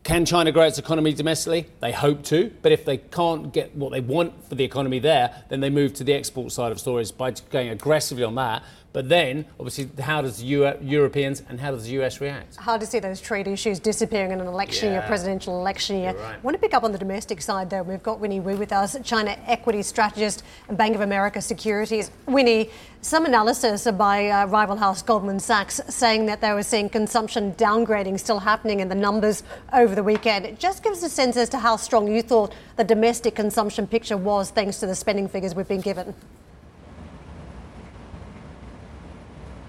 can 0.03 0.25
China 0.25 0.51
grow 0.53 0.63
its 0.63 0.77
economy 0.77 1.11
domestically? 1.13 1.65
They 1.81 1.91
hope 1.91 2.23
to, 2.25 2.51
but 2.61 2.71
if 2.71 2.85
they 2.85 2.97
can't 2.97 3.51
get 3.51 3.75
what 3.75 3.91
they 3.91 3.99
want 3.99 4.47
for 4.47 4.55
the 4.55 4.63
economy 4.63 4.99
there, 4.99 5.43
then 5.49 5.59
they 5.59 5.69
move 5.69 5.93
to 5.95 6.03
the 6.03 6.13
export 6.13 6.51
side 6.51 6.71
of 6.71 6.79
stories 6.79 7.11
by 7.11 7.31
going 7.49 7.69
aggressively 7.69 8.23
on 8.23 8.35
that. 8.35 8.63
But 8.93 9.09
then, 9.09 9.45
obviously, 9.59 9.89
how 10.01 10.21
does 10.21 10.43
Euro- 10.43 10.77
Europeans 10.81 11.43
and 11.49 11.59
how 11.59 11.71
does 11.71 11.83
the 11.83 11.91
US 12.01 12.19
react? 12.19 12.55
Hard 12.55 12.81
to 12.81 12.87
see 12.87 12.99
those 12.99 13.21
trade 13.21 13.47
issues 13.47 13.79
disappearing 13.79 14.31
in 14.31 14.41
an 14.41 14.47
election 14.47 14.87
yeah. 14.87 14.99
year, 14.99 15.07
presidential 15.07 15.59
election 15.59 15.99
year. 15.99 16.13
Right. 16.13 16.35
I 16.35 16.39
want 16.39 16.55
to 16.55 16.59
pick 16.59 16.73
up 16.73 16.83
on 16.83 16.93
the 16.93 16.97
domestic 16.97 17.41
side, 17.41 17.69
though. 17.69 17.83
We've 17.83 18.01
got 18.01 18.19
Winnie 18.19 18.39
Wu 18.39 18.57
with 18.57 18.71
us, 18.71 18.97
China 19.03 19.37
equity 19.45 19.83
strategist 19.83 20.43
and 20.67 20.77
Bank 20.77 20.95
of 20.95 21.01
America 21.01 21.41
Securities. 21.41 22.09
Winnie, 22.25 22.71
some 23.01 23.25
analysis 23.25 23.87
by 23.91 24.29
uh, 24.29 24.47
rival 24.47 24.77
house 24.77 25.01
Goldman 25.03 25.39
Sachs 25.39 25.79
saying 25.89 26.25
that 26.25 26.41
they 26.41 26.53
were 26.53 26.63
seeing 26.63 26.89
consumption 26.89 27.53
downgrading 27.53 28.19
still 28.19 28.39
happening 28.39 28.79
in 28.79 28.89
the 28.89 28.95
numbers 28.95 29.43
over 29.73 29.93
the 29.93 30.03
weekend. 30.03 30.45
It 30.45 30.59
just 30.59 30.81
gives 30.81 31.03
a 31.03 31.09
sense 31.09 31.37
as 31.37 31.49
to 31.49 31.59
how 31.59 31.75
strong 31.75 32.11
you 32.11 32.21
thought 32.21 32.53
the 32.77 32.83
domestic 32.83 33.35
consumption 33.35 33.85
picture 33.85 34.17
was, 34.17 34.49
thanks 34.49 34.79
to 34.79 34.87
the 34.87 34.95
spending 34.95 35.27
figures 35.27 35.53
we've 35.53 35.67
been 35.67 35.81
given. 35.81 36.15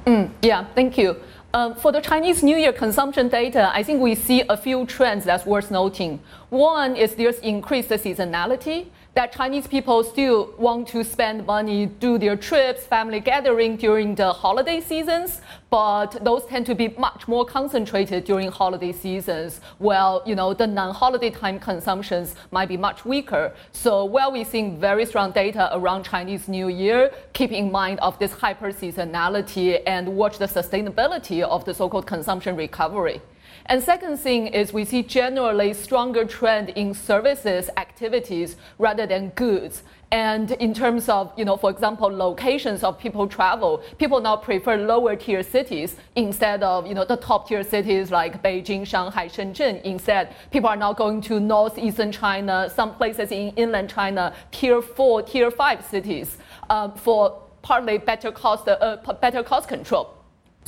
Mm, 0.09 0.31
yeah, 0.41 0.65
thank 0.75 0.97
you. 0.97 1.17
Um, 1.53 1.75
for 1.75 1.93
the 1.93 2.01
Chinese 2.01 2.43
New 2.43 2.57
Year 2.57 2.73
consumption 2.73 3.29
data, 3.29 3.71
I 3.75 3.83
think 3.83 4.01
we 4.01 4.15
see 4.15 4.43
a 4.49 4.57
few 4.57 4.87
trends 4.87 5.27
that's 5.27 5.45
worth 5.45 5.71
noting. 5.71 6.21
One 6.49 6.97
is 6.97 7.15
there's 7.15 7.39
increased 7.41 7.91
seasonality 7.91 8.87
that 9.19 9.33
Chinese 9.33 9.67
people 9.67 10.05
still 10.05 10.55
want 10.59 10.87
to 10.87 11.03
spend 11.03 11.45
money, 11.45 11.87
do 11.87 12.19
their 12.19 12.37
trips, 12.37 12.87
family 12.87 13.19
gathering 13.19 13.77
during 13.77 14.15
the 14.15 14.33
holiday 14.33 14.81
seasons, 14.81 15.41
but 15.71 16.25
those 16.25 16.47
tend 16.47 16.65
to 16.65 16.73
be 16.73 16.87
much 16.91 17.27
more 17.27 17.45
concentrated 17.45 18.23
during 18.23 18.49
holiday 18.49 18.93
seasons, 18.93 19.61
while 19.79 20.23
you 20.25 20.37
know 20.37 20.55
the 20.55 20.69
non-holiday 20.69 21.31
time 21.31 21.59
consumptions 21.59 22.37
might 22.53 22.69
be 22.69 22.77
much 22.77 23.05
weaker. 23.05 23.53
So 23.73 24.05
while 24.05 24.31
we're 24.31 24.45
seeing 24.45 24.79
very 24.79 25.05
strong 25.05 25.33
data 25.33 25.69
around 25.77 26.05
Chinese 26.05 26.47
New 26.47 26.69
Year, 26.69 27.11
keep 27.33 27.51
in 27.51 27.73
mind 27.73 27.99
of 27.99 28.17
this 28.21 28.31
hyper 28.31 28.71
seasonality 28.71 29.83
and 29.85 30.07
watch 30.17 30.39
the 30.39 30.47
sustainability 30.47 31.43
of 31.43 31.65
the 31.65 31.75
so-called 31.75 32.07
consumption 32.07 32.55
recovery. 32.55 33.21
And 33.67 33.83
second 33.83 34.17
thing 34.17 34.47
is 34.49 34.73
we 34.73 34.85
see 34.85 35.03
generally 35.03 35.75
stronger 35.75 36.25
trend 36.25 36.71
in 36.71 36.95
services 36.95 37.69
activities 37.77 38.57
rather 38.79 39.07
than 39.07 39.31
goods. 39.31 39.83
And 40.11 40.53
in 40.53 40.73
terms 40.73 41.09
of, 41.11 41.33
you 41.37 41.45
know, 41.45 41.59
for 41.59 41.71
example, 41.71 42.09
locations 42.09 42.83
of 42.83 42.99
people 42.99 43.29
travel, 43.29 43.83
people 43.99 44.21
now 44.21 44.37
prefer 44.37 44.77
lower 44.77 45.17
tier 45.17 45.43
cities 45.43 45.97
instead 46.17 46.63
of, 46.63 46.87
you 46.87 46.95
know, 46.95 47.05
the 47.05 47.17
top 47.17 47.49
tier 47.49 47.63
cities 47.63 48.11
like 48.11 48.43
Beijing, 48.43 48.87
Shanghai, 48.87 49.29
Shenzhen. 49.29 49.83
Instead, 49.83 50.35
people 50.51 50.71
are 50.71 50.77
now 50.77 50.95
going 50.95 51.21
to 51.23 51.39
northeastern 51.39 52.11
China, 52.11 52.73
some 52.75 52.95
places 52.95 53.31
in 53.33 53.53
inland 53.57 53.91
China, 53.91 54.35
tier 54.51 54.81
four, 54.81 55.23
tier 55.23 55.51
five 55.51 55.85
cities 55.85 56.39
uh, 56.71 56.89
for 56.93 57.43
partly 57.61 57.99
better 57.99 58.33
cost, 58.33 58.67
uh, 58.67 58.97
better 59.21 59.43
cost 59.43 59.69
control. 59.69 60.18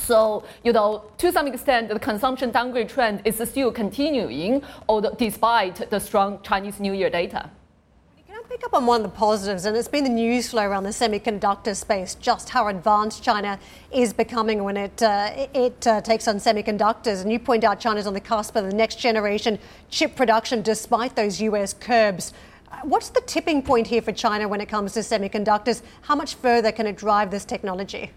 So, 0.01 0.43
you 0.63 0.73
know, 0.73 1.03
to 1.19 1.31
some 1.31 1.47
extent, 1.47 1.89
the 1.89 1.99
consumption 1.99 2.51
downgrade 2.51 2.89
trend 2.89 3.21
is 3.23 3.37
still 3.49 3.71
continuing, 3.71 4.63
although 4.89 5.15
despite 5.17 5.89
the 5.89 5.99
strong 5.99 6.39
Chinese 6.41 6.79
New 6.79 6.93
Year 6.93 7.09
data. 7.09 7.49
Can 8.27 8.35
I 8.35 8.41
pick 8.49 8.65
up 8.65 8.73
on 8.73 8.85
one 8.85 9.01
of 9.01 9.11
the 9.11 9.17
positives? 9.17 9.65
And 9.65 9.77
it's 9.77 9.87
been 9.87 10.03
the 10.03 10.09
news 10.09 10.49
flow 10.49 10.63
around 10.63 10.83
the 10.83 10.89
semiconductor 10.89 11.75
space, 11.75 12.15
just 12.15 12.49
how 12.49 12.67
advanced 12.67 13.23
China 13.23 13.59
is 13.91 14.11
becoming 14.11 14.63
when 14.63 14.77
it 14.77 15.03
uh, 15.03 15.47
it 15.53 15.85
uh, 15.85 16.01
takes 16.01 16.27
on 16.27 16.37
semiconductors. 16.37 17.21
And 17.21 17.31
you 17.31 17.39
point 17.39 17.63
out 17.63 17.79
China's 17.79 18.07
on 18.07 18.13
the 18.13 18.21
cusp 18.21 18.55
of 18.55 18.65
the 18.65 18.75
next 18.75 18.95
generation 18.99 19.59
chip 19.89 20.15
production, 20.15 20.61
despite 20.61 21.15
those 21.15 21.41
U.S. 21.41 21.73
curbs. 21.73 22.33
What's 22.83 23.09
the 23.09 23.21
tipping 23.21 23.61
point 23.61 23.87
here 23.87 24.01
for 24.01 24.13
China 24.13 24.47
when 24.47 24.61
it 24.61 24.69
comes 24.69 24.93
to 24.93 25.01
semiconductors? 25.01 25.81
How 26.01 26.15
much 26.15 26.35
further 26.35 26.71
can 26.71 26.87
it 26.87 26.95
drive 26.97 27.29
this 27.29 27.45
technology? 27.45 28.11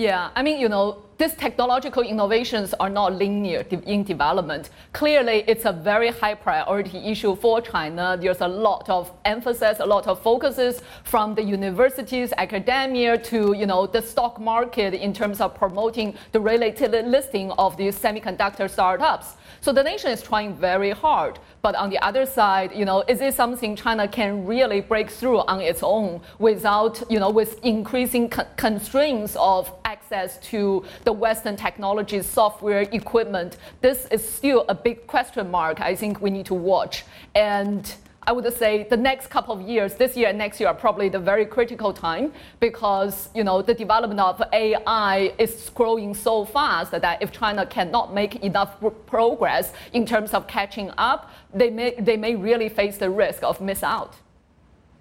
Yeah, 0.00 0.30
I 0.34 0.42
mean, 0.42 0.58
you 0.58 0.70
know, 0.70 1.02
these 1.20 1.34
technological 1.34 2.02
innovations 2.02 2.72
are 2.80 2.88
not 2.88 3.12
linear 3.12 3.62
in 3.84 4.02
development. 4.02 4.70
Clearly, 4.94 5.44
it's 5.46 5.66
a 5.66 5.72
very 5.72 6.08
high 6.08 6.34
priority 6.34 6.96
issue 6.96 7.36
for 7.36 7.60
China. 7.60 8.16
There's 8.18 8.40
a 8.40 8.48
lot 8.48 8.88
of 8.88 9.12
emphasis, 9.26 9.80
a 9.80 9.84
lot 9.84 10.06
of 10.06 10.22
focuses 10.22 10.80
from 11.04 11.34
the 11.34 11.42
universities, 11.42 12.32
academia 12.38 13.18
to 13.18 13.52
you 13.52 13.66
know 13.66 13.86
the 13.86 14.00
stock 14.00 14.40
market 14.40 14.94
in 14.94 15.12
terms 15.12 15.42
of 15.42 15.54
promoting 15.54 16.14
the 16.32 16.40
related 16.40 16.92
listing 17.06 17.50
of 17.52 17.76
these 17.76 17.98
semiconductor 17.98 18.70
startups. 18.70 19.34
So 19.60 19.72
the 19.72 19.82
nation 19.82 20.10
is 20.10 20.22
trying 20.22 20.54
very 20.54 20.90
hard. 20.90 21.38
But 21.60 21.74
on 21.74 21.90
the 21.90 21.98
other 21.98 22.24
side, 22.24 22.72
you 22.74 22.86
know, 22.86 23.04
is 23.06 23.20
it 23.20 23.34
something 23.34 23.76
China 23.76 24.08
can 24.08 24.46
really 24.46 24.80
break 24.80 25.10
through 25.10 25.40
on 25.40 25.60
its 25.60 25.82
own 25.82 26.22
without, 26.38 27.02
you 27.10 27.20
know, 27.20 27.28
with 27.28 27.62
increasing 27.62 28.30
co- 28.30 28.46
constraints 28.56 29.36
of 29.38 29.70
access 29.84 30.38
to 30.48 30.82
the 31.04 31.09
Western 31.12 31.56
technologies, 31.56 32.26
software, 32.26 32.82
equipment? 32.92 33.56
This 33.80 34.06
is 34.06 34.26
still 34.26 34.64
a 34.68 34.74
big 34.74 35.06
question 35.06 35.50
mark. 35.50 35.80
I 35.80 35.94
think 35.94 36.20
we 36.20 36.30
need 36.30 36.46
to 36.46 36.54
watch. 36.54 37.04
And 37.34 37.92
I 38.22 38.32
would 38.32 38.52
say 38.54 38.84
the 38.84 38.96
next 38.96 39.28
couple 39.28 39.54
of 39.54 39.62
years, 39.62 39.94
this 39.94 40.16
year 40.16 40.28
and 40.28 40.38
next 40.38 40.60
year, 40.60 40.68
are 40.68 40.74
probably 40.74 41.08
the 41.08 41.18
very 41.18 41.46
critical 41.46 41.92
time 41.92 42.32
because 42.60 43.30
you 43.34 43.44
know 43.44 43.62
the 43.62 43.74
development 43.74 44.20
of 44.20 44.42
AI 44.52 45.32
is 45.38 45.70
growing 45.74 46.14
so 46.14 46.44
fast 46.44 46.90
that 46.90 47.22
if 47.22 47.32
China 47.32 47.64
cannot 47.64 48.12
make 48.14 48.36
enough 48.36 48.76
progress 49.06 49.72
in 49.94 50.04
terms 50.04 50.34
of 50.34 50.46
catching 50.46 50.90
up, 50.98 51.30
they 51.54 51.70
may 51.70 51.94
they 51.98 52.16
may 52.16 52.36
really 52.36 52.68
face 52.68 52.98
the 52.98 53.08
risk 53.08 53.42
of 53.42 53.60
miss 53.60 53.82
out. 53.82 54.16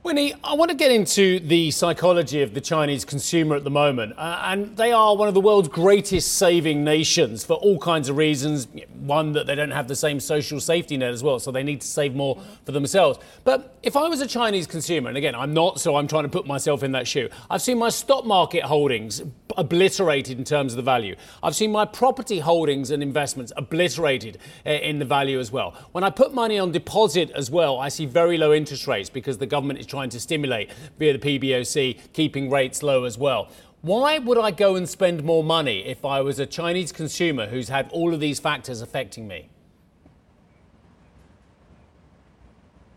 Winnie, 0.01 0.33
I 0.45 0.53
want 0.53 0.71
to 0.71 0.77
get 0.77 0.91
into 0.91 1.41
the 1.41 1.71
psychology 1.71 2.41
of 2.41 2.53
the 2.53 2.62
Chinese 2.62 3.03
consumer 3.03 3.57
at 3.57 3.65
the 3.65 3.69
moment. 3.69 4.13
Uh, 4.17 4.43
and 4.45 4.77
they 4.77 4.93
are 4.93 5.13
one 5.13 5.27
of 5.27 5.33
the 5.33 5.41
world's 5.41 5.67
greatest 5.67 6.38
saving 6.38 6.85
nations 6.85 7.43
for 7.43 7.55
all 7.55 7.77
kinds 7.77 8.07
of 8.07 8.15
reasons. 8.15 8.69
One, 9.01 9.33
that 9.33 9.45
they 9.45 9.55
don't 9.55 9.71
have 9.71 9.89
the 9.89 9.97
same 9.97 10.21
social 10.21 10.62
safety 10.62 10.95
net 10.95 11.12
as 11.12 11.21
well, 11.21 11.38
so 11.38 11.51
they 11.51 11.63
need 11.63 11.81
to 11.81 11.88
save 11.88 12.15
more 12.15 12.41
for 12.65 12.71
themselves. 12.71 13.19
But 13.43 13.77
if 13.83 13.97
I 13.97 14.07
was 14.07 14.21
a 14.21 14.27
Chinese 14.27 14.67
consumer, 14.67 15.09
and 15.09 15.17
again, 15.17 15.35
I'm 15.35 15.53
not, 15.53 15.81
so 15.81 15.97
I'm 15.97 16.07
trying 16.07 16.23
to 16.23 16.29
put 16.29 16.47
myself 16.47 16.81
in 16.81 16.93
that 16.93 17.05
shoe, 17.05 17.27
I've 17.49 17.62
seen 17.62 17.77
my 17.77 17.89
stock 17.89 18.25
market 18.25 18.63
holdings 18.63 19.21
obliterated 19.57 20.38
in 20.38 20.45
terms 20.45 20.71
of 20.73 20.77
the 20.77 20.83
value. 20.83 21.15
I've 21.43 21.55
seen 21.55 21.71
my 21.71 21.83
property 21.83 22.39
holdings 22.39 22.91
and 22.91 23.03
investments 23.03 23.51
obliterated 23.57 24.38
uh, 24.65 24.69
in 24.69 24.99
the 24.99 25.05
value 25.05 25.39
as 25.39 25.51
well. 25.51 25.75
When 25.91 26.03
I 26.03 26.09
put 26.09 26.33
money 26.33 26.57
on 26.57 26.71
deposit 26.71 27.31
as 27.31 27.51
well, 27.51 27.79
I 27.79 27.89
see 27.89 28.05
very 28.05 28.38
low 28.38 28.53
interest 28.53 28.88
rates 28.88 29.09
because 29.09 29.38
the 29.38 29.45
government 29.45 29.79
is 29.79 29.85
trying 29.89 30.10
to 30.10 30.19
stimulate 30.19 30.71
via 30.97 31.17
the 31.17 31.39
PBOC, 31.39 32.13
keeping 32.13 32.49
rates 32.49 32.82
low 32.82 33.04
as 33.04 33.17
well. 33.17 33.49
Why 33.82 34.19
would 34.19 34.38
I 34.38 34.52
go 34.52 34.75
and 34.75 34.88
spend 34.88 35.23
more 35.23 35.43
money 35.43 35.86
if 35.86 36.04
I 36.06 36.21
was 36.21 36.39
a 36.39 36.45
Chinese 36.45 36.91
consumer 36.91 37.47
who's 37.47 37.69
had 37.69 37.89
all 37.91 38.13
of 38.13 38.19
these 38.19 38.39
factors 38.39 38.82
affecting 38.82 39.28
me? 39.28 39.49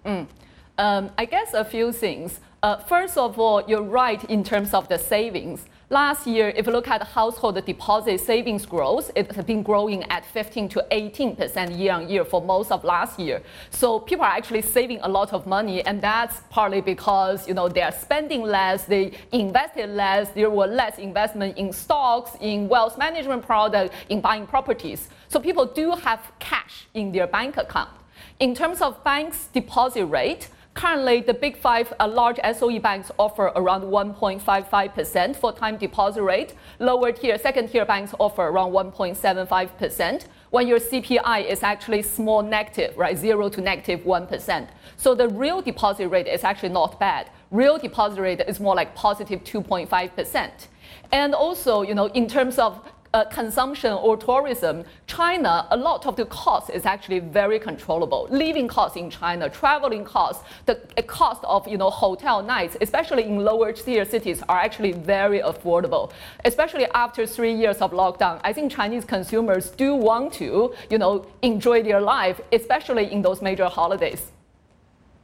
Mm. 0.04 0.26
Um, 0.78 1.10
I 1.16 1.24
guess 1.24 1.54
a 1.54 1.64
few 1.64 1.92
things. 1.92 2.40
Uh, 2.62 2.76
first 2.78 3.16
of 3.16 3.38
all, 3.38 3.62
you're 3.68 3.82
right 3.82 4.22
in 4.24 4.42
terms 4.42 4.74
of 4.74 4.88
the 4.88 4.98
savings. 4.98 5.66
Last 5.92 6.26
year, 6.26 6.48
if 6.56 6.66
you 6.66 6.72
look 6.72 6.88
at 6.88 7.02
household 7.02 7.62
deposit 7.66 8.18
savings 8.18 8.64
growth, 8.64 9.10
it 9.14 9.30
has 9.32 9.44
been 9.44 9.62
growing 9.62 10.04
at 10.04 10.24
15 10.24 10.70
to 10.70 10.86
18% 10.90 11.78
year 11.78 11.92
on 11.92 12.08
year 12.08 12.24
for 12.24 12.40
most 12.40 12.72
of 12.72 12.82
last 12.82 13.18
year. 13.20 13.42
So 13.68 14.00
people 14.00 14.24
are 14.24 14.32
actually 14.32 14.62
saving 14.62 15.00
a 15.02 15.08
lot 15.10 15.34
of 15.34 15.46
money, 15.46 15.84
and 15.84 16.00
that's 16.00 16.40
partly 16.48 16.80
because 16.80 17.46
you 17.46 17.52
know 17.52 17.68
they 17.68 17.82
are 17.82 17.92
spending 17.92 18.40
less, 18.40 18.86
they 18.86 19.12
invested 19.32 19.90
less, 19.90 20.30
there 20.30 20.48
were 20.48 20.66
less 20.66 20.96
investment 20.96 21.58
in 21.58 21.74
stocks, 21.74 22.38
in 22.40 22.70
wealth 22.70 22.96
management 22.96 23.42
products, 23.44 23.94
in 24.08 24.22
buying 24.22 24.46
properties. 24.46 25.10
So 25.28 25.40
people 25.40 25.66
do 25.66 25.90
have 25.90 26.20
cash 26.38 26.86
in 26.94 27.12
their 27.12 27.26
bank 27.26 27.58
account. 27.58 27.90
In 28.40 28.54
terms 28.54 28.80
of 28.80 29.04
banks' 29.04 29.48
deposit 29.52 30.06
rate, 30.06 30.48
Currently, 30.74 31.20
the 31.20 31.34
big 31.34 31.58
five 31.58 31.92
uh, 32.00 32.08
large 32.08 32.38
SOE 32.56 32.78
banks 32.78 33.10
offer 33.18 33.52
around 33.56 33.82
1.55% 33.82 35.36
for 35.36 35.52
time 35.52 35.76
deposit 35.76 36.22
rate. 36.22 36.54
Lower 36.78 37.12
tier, 37.12 37.38
second 37.38 37.68
tier 37.68 37.84
banks 37.84 38.14
offer 38.18 38.42
around 38.42 38.72
1.75%. 38.72 40.26
When 40.48 40.66
your 40.66 40.78
CPI 40.78 41.44
is 41.44 41.62
actually 41.62 42.02
small 42.02 42.42
negative, 42.42 42.96
right, 42.96 43.16
zero 43.16 43.50
to 43.50 43.60
negative 43.60 44.06
1. 44.06 44.68
So 44.96 45.14
the 45.14 45.28
real 45.28 45.60
deposit 45.60 46.08
rate 46.08 46.26
is 46.26 46.42
actually 46.42 46.70
not 46.70 46.98
bad. 46.98 47.28
Real 47.50 47.76
deposit 47.76 48.22
rate 48.22 48.40
is 48.48 48.58
more 48.58 48.74
like 48.74 48.94
positive 48.94 49.44
2.5%. 49.44 50.50
And 51.12 51.34
also, 51.34 51.82
you 51.82 51.94
know, 51.94 52.06
in 52.06 52.26
terms 52.26 52.58
of 52.58 52.80
uh, 53.14 53.24
consumption 53.26 53.92
or 53.92 54.16
tourism, 54.16 54.84
China, 55.06 55.66
a 55.70 55.76
lot 55.76 56.06
of 56.06 56.16
the 56.16 56.24
cost 56.26 56.70
is 56.70 56.86
actually 56.86 57.18
very 57.18 57.58
controllable. 57.58 58.26
Living 58.30 58.68
costs 58.68 58.96
in 58.96 59.10
China, 59.10 59.48
traveling 59.48 60.04
costs, 60.04 60.44
the 60.66 60.76
cost 61.06 61.42
of 61.44 61.66
you 61.68 61.76
know 61.76 61.90
hotel 61.90 62.42
nights, 62.42 62.76
especially 62.80 63.24
in 63.24 63.38
lower 63.38 63.72
tier 63.72 64.04
cities, 64.04 64.42
are 64.48 64.58
actually 64.58 64.92
very 64.92 65.40
affordable. 65.40 66.10
Especially 66.44 66.86
after 66.94 67.26
three 67.26 67.54
years 67.54 67.78
of 67.78 67.92
lockdown, 67.92 68.40
I 68.44 68.52
think 68.52 68.72
Chinese 68.72 69.04
consumers 69.04 69.70
do 69.70 69.94
want 69.94 70.32
to 70.34 70.74
you 70.90 70.98
know 70.98 71.26
enjoy 71.42 71.82
their 71.82 72.00
life, 72.00 72.40
especially 72.52 73.12
in 73.12 73.22
those 73.22 73.42
major 73.42 73.66
holidays. 73.66 74.32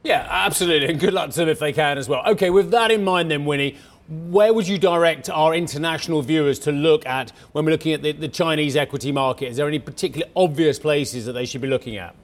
Yeah, 0.03 0.25
absolutely, 0.29 0.87
and 0.87 0.99
good 0.99 1.13
luck 1.13 1.31
to 1.31 1.39
them 1.39 1.49
if 1.49 1.59
they 1.59 1.73
can 1.73 1.97
as 1.97 2.07
well. 2.07 2.23
Okay, 2.25 2.49
with 2.49 2.71
that 2.71 2.89
in 2.89 3.03
mind, 3.03 3.31
then, 3.31 3.43
Winnie, 3.43 3.75
where 4.09 4.51
would 4.53 4.67
you 4.67 4.79
direct 4.79 5.29
our 5.29 5.53
international 5.53 6.23
viewers 6.23 6.57
to 6.59 6.71
look 6.71 7.05
at 7.05 7.31
when 7.51 7.63
we're 7.63 7.71
looking 7.71 7.93
at 7.93 8.01
the, 8.01 8.11
the, 8.11 8.27
Chinese 8.27 8.75
equity 8.75 9.11
market? 9.11 9.49
Is 9.49 9.57
there 9.57 9.67
any 9.67 9.77
particular 9.77 10.27
obvious 10.35 10.79
places 10.79 11.25
that 11.25 11.33
they 11.33 11.45
should 11.45 11.61
be 11.61 11.67
looking 11.67 11.97
at? 11.97 12.15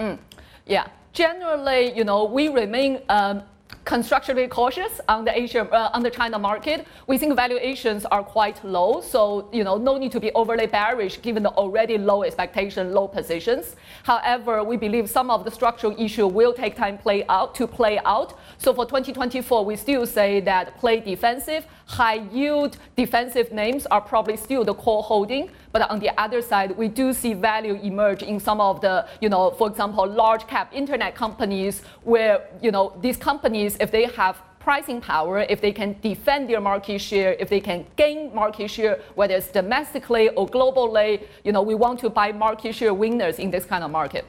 Mm, 0.00 0.18
yeah, 0.66 0.88
generally, 1.12 1.96
you 1.96 2.02
know, 2.02 2.24
we 2.24 2.48
remain 2.48 3.00
um, 3.08 3.42
constructively 3.86 4.48
cautious 4.48 5.00
on 5.08 5.24
the 5.24 5.38
Asia, 5.38 5.62
uh, 5.72 5.90
on 5.94 6.02
the 6.02 6.10
China 6.10 6.38
market. 6.38 6.86
We 7.06 7.18
think 7.18 7.36
valuations 7.36 8.04
are 8.04 8.22
quite 8.22 8.62
low, 8.64 9.00
so 9.00 9.48
you 9.52 9.62
know 9.62 9.78
no 9.78 9.96
need 9.96 10.12
to 10.12 10.20
be 10.20 10.32
overly 10.32 10.66
bearish 10.66 11.22
given 11.22 11.44
the 11.44 11.50
already 11.50 11.96
low 11.96 12.24
expectation, 12.24 12.92
low 12.92 13.06
positions. 13.06 13.76
However, 14.02 14.64
we 14.64 14.76
believe 14.76 15.08
some 15.08 15.30
of 15.30 15.44
the 15.44 15.52
structural 15.52 15.94
issue 15.98 16.26
will 16.26 16.52
take 16.52 16.74
time 16.76 16.98
play 16.98 17.24
out 17.28 17.54
to 17.54 17.66
play 17.68 18.00
out. 18.04 18.34
So 18.58 18.74
for 18.74 18.84
2024, 18.84 19.64
we 19.64 19.76
still 19.76 20.04
say 20.04 20.40
that 20.40 20.76
play 20.78 20.98
defensive, 20.98 21.64
high 21.86 22.26
yield 22.32 22.78
defensive 22.96 23.52
names 23.52 23.86
are 23.86 24.00
probably 24.00 24.36
still 24.36 24.64
the 24.64 24.74
core 24.74 25.04
holding. 25.04 25.48
But 25.76 25.90
on 25.90 25.98
the 25.98 26.18
other 26.18 26.40
side, 26.40 26.74
we 26.78 26.88
do 26.88 27.12
see 27.12 27.34
value 27.34 27.74
emerge 27.74 28.22
in 28.22 28.40
some 28.40 28.62
of 28.62 28.80
the, 28.80 29.06
you 29.20 29.28
know, 29.28 29.50
for 29.50 29.68
example, 29.68 30.06
large 30.06 30.46
cap 30.46 30.72
internet 30.72 31.14
companies 31.14 31.82
where, 32.02 32.48
you 32.62 32.70
know, 32.70 32.94
these 33.02 33.18
companies, 33.18 33.76
if 33.78 33.90
they 33.90 34.04
have 34.04 34.40
pricing 34.58 35.02
power, 35.02 35.40
if 35.40 35.60
they 35.60 35.72
can 35.72 35.94
defend 36.00 36.48
their 36.48 36.62
market 36.62 36.98
share, 36.98 37.34
if 37.34 37.50
they 37.50 37.60
can 37.60 37.84
gain 37.96 38.34
market 38.34 38.68
share, 38.70 39.00
whether 39.16 39.34
it's 39.34 39.48
domestically 39.48 40.30
or 40.30 40.48
globally, 40.48 41.22
you 41.44 41.52
know, 41.52 41.60
we 41.60 41.74
want 41.74 42.00
to 42.00 42.08
buy 42.08 42.32
market 42.32 42.74
share 42.74 42.94
winners 42.94 43.38
in 43.38 43.50
this 43.50 43.66
kind 43.66 43.84
of 43.84 43.90
market. 43.90 44.24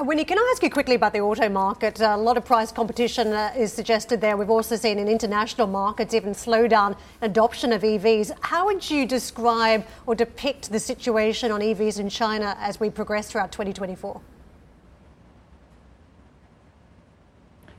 Uh, 0.00 0.04
Winnie, 0.04 0.24
can 0.24 0.38
I 0.38 0.50
ask 0.52 0.62
you 0.62 0.70
quickly 0.70 0.94
about 0.94 1.12
the 1.12 1.20
auto 1.20 1.48
market? 1.48 2.00
A 2.00 2.16
lot 2.16 2.36
of 2.36 2.44
price 2.44 2.72
competition 2.72 3.32
uh, 3.32 3.52
is 3.56 3.72
suggested 3.72 4.20
there. 4.20 4.36
We've 4.36 4.50
also 4.50 4.76
seen 4.76 4.98
in 4.98 5.08
international 5.08 5.66
markets 5.66 6.14
even 6.14 6.32
slow 6.32 6.66
down 6.66 6.96
adoption 7.22 7.72
of 7.72 7.82
EVs. 7.82 8.30
How 8.40 8.66
would 8.66 8.88
you 8.88 9.04
describe 9.04 9.86
or 10.06 10.14
depict 10.14 10.72
the 10.72 10.78
situation 10.78 11.50
on 11.52 11.60
EVs 11.60 11.98
in 11.98 12.08
China 12.08 12.56
as 12.60 12.80
we 12.80 12.88
progress 12.88 13.30
throughout 13.30 13.52
2024? 13.52 14.20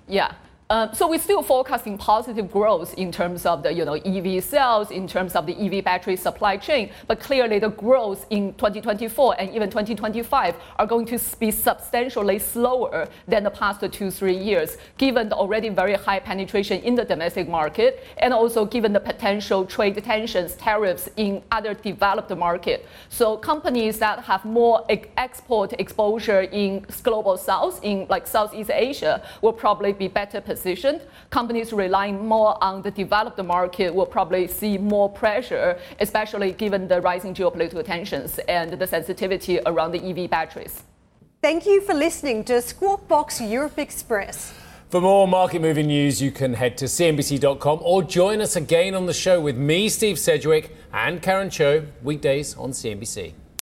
Yeah. 0.08 0.34
Um, 0.72 0.94
so 0.94 1.10
we're 1.10 1.20
still 1.20 1.44
forecasting 1.44 1.98
positive 1.98 2.50
growth 2.50 2.94
in 2.94 3.12
terms 3.12 3.46
of 3.46 3.62
the 3.62 3.74
you 3.74 3.84
know 3.84 3.96
EV 3.96 4.42
sales, 4.42 4.90
in 4.90 5.06
terms 5.06 5.36
of 5.36 5.46
the 5.46 5.54
EV 5.54 5.84
battery 5.84 6.16
supply 6.16 6.56
chain. 6.56 6.92
But 7.08 7.20
clearly, 7.20 7.60
the 7.60 7.72
growth 7.72 8.26
in 8.30 8.54
2024 8.54 9.36
and 9.38 9.54
even 9.54 9.70
2025 9.70 10.56
are 10.80 10.88
going 10.88 11.08
to 11.08 11.20
be 11.40 11.52
substantially 11.52 12.40
slower 12.40 13.10
than 13.28 13.44
the 13.44 13.50
past 13.50 13.84
two 13.92 14.10
three 14.10 14.38
years, 14.38 14.78
given 14.98 15.28
the 15.28 15.36
already 15.36 15.68
very 15.68 15.96
high 15.96 16.20
penetration 16.20 16.82
in 16.84 16.96
the 16.96 17.04
domestic 17.04 17.50
market, 17.50 18.06
and 18.20 18.34
also 18.34 18.64
given 18.64 18.94
the 18.94 19.02
potential 19.02 19.66
trade 19.66 20.02
tensions, 20.02 20.56
tariffs 20.56 21.10
in 21.18 21.44
other 21.52 21.74
developed 21.74 22.34
market. 22.38 22.86
So 23.10 23.36
companies 23.36 24.00
that 24.00 24.24
have 24.24 24.46
more 24.46 24.86
export 25.18 25.74
exposure 25.74 26.44
in 26.44 26.86
global 27.04 27.36
south, 27.36 27.84
in 27.84 28.08
like 28.08 28.26
Southeast 28.26 28.72
Asia, 28.74 29.22
will 29.42 29.52
probably 29.52 29.92
be 29.92 30.08
better 30.08 30.40
positioned 30.40 30.61
positioned. 30.62 31.02
Companies 31.30 31.74
relying 31.74 32.28
more 32.28 32.62
on 32.64 32.82
the 32.82 32.92
developed 32.92 33.44
market 33.44 33.94
will 33.94 34.06
probably 34.06 34.48
see 34.48 34.78
more 34.78 35.10
pressure, 35.10 35.78
especially 36.00 36.52
given 36.52 36.88
the 36.88 37.02
rising 37.02 37.34
geopolitical 37.34 37.84
tensions 37.84 38.40
and 38.48 38.72
the 38.72 38.88
sensitivity 38.88 39.60
around 39.66 39.92
the 39.92 40.02
EV 40.10 40.30
batteries. 40.30 40.84
Thank 41.42 41.66
you 41.66 41.82
for 41.82 41.96
listening 41.96 42.44
to 42.46 42.62
Squawk 42.62 43.08
Box 43.08 43.42
Europe 43.42 43.80
Express. 43.80 44.54
For 44.90 45.02
more 45.02 45.28
market 45.28 45.62
moving 45.62 45.88
news, 45.88 46.22
you 46.22 46.32
can 46.32 46.54
head 46.54 46.78
to 46.80 46.86
CNBC.com 46.86 47.80
or 47.82 48.04
join 48.04 48.42
us 48.42 48.56
again 48.56 48.94
on 48.94 49.06
the 49.06 49.14
show 49.14 49.42
with 49.42 49.58
me, 49.58 49.90
Steve 49.90 50.20
Sedgwick, 50.20 50.76
and 50.94 51.22
Karen 51.22 51.50
Tso, 51.50 51.88
weekdays 52.04 52.56
on 52.58 52.72
CNBC. 52.72 53.34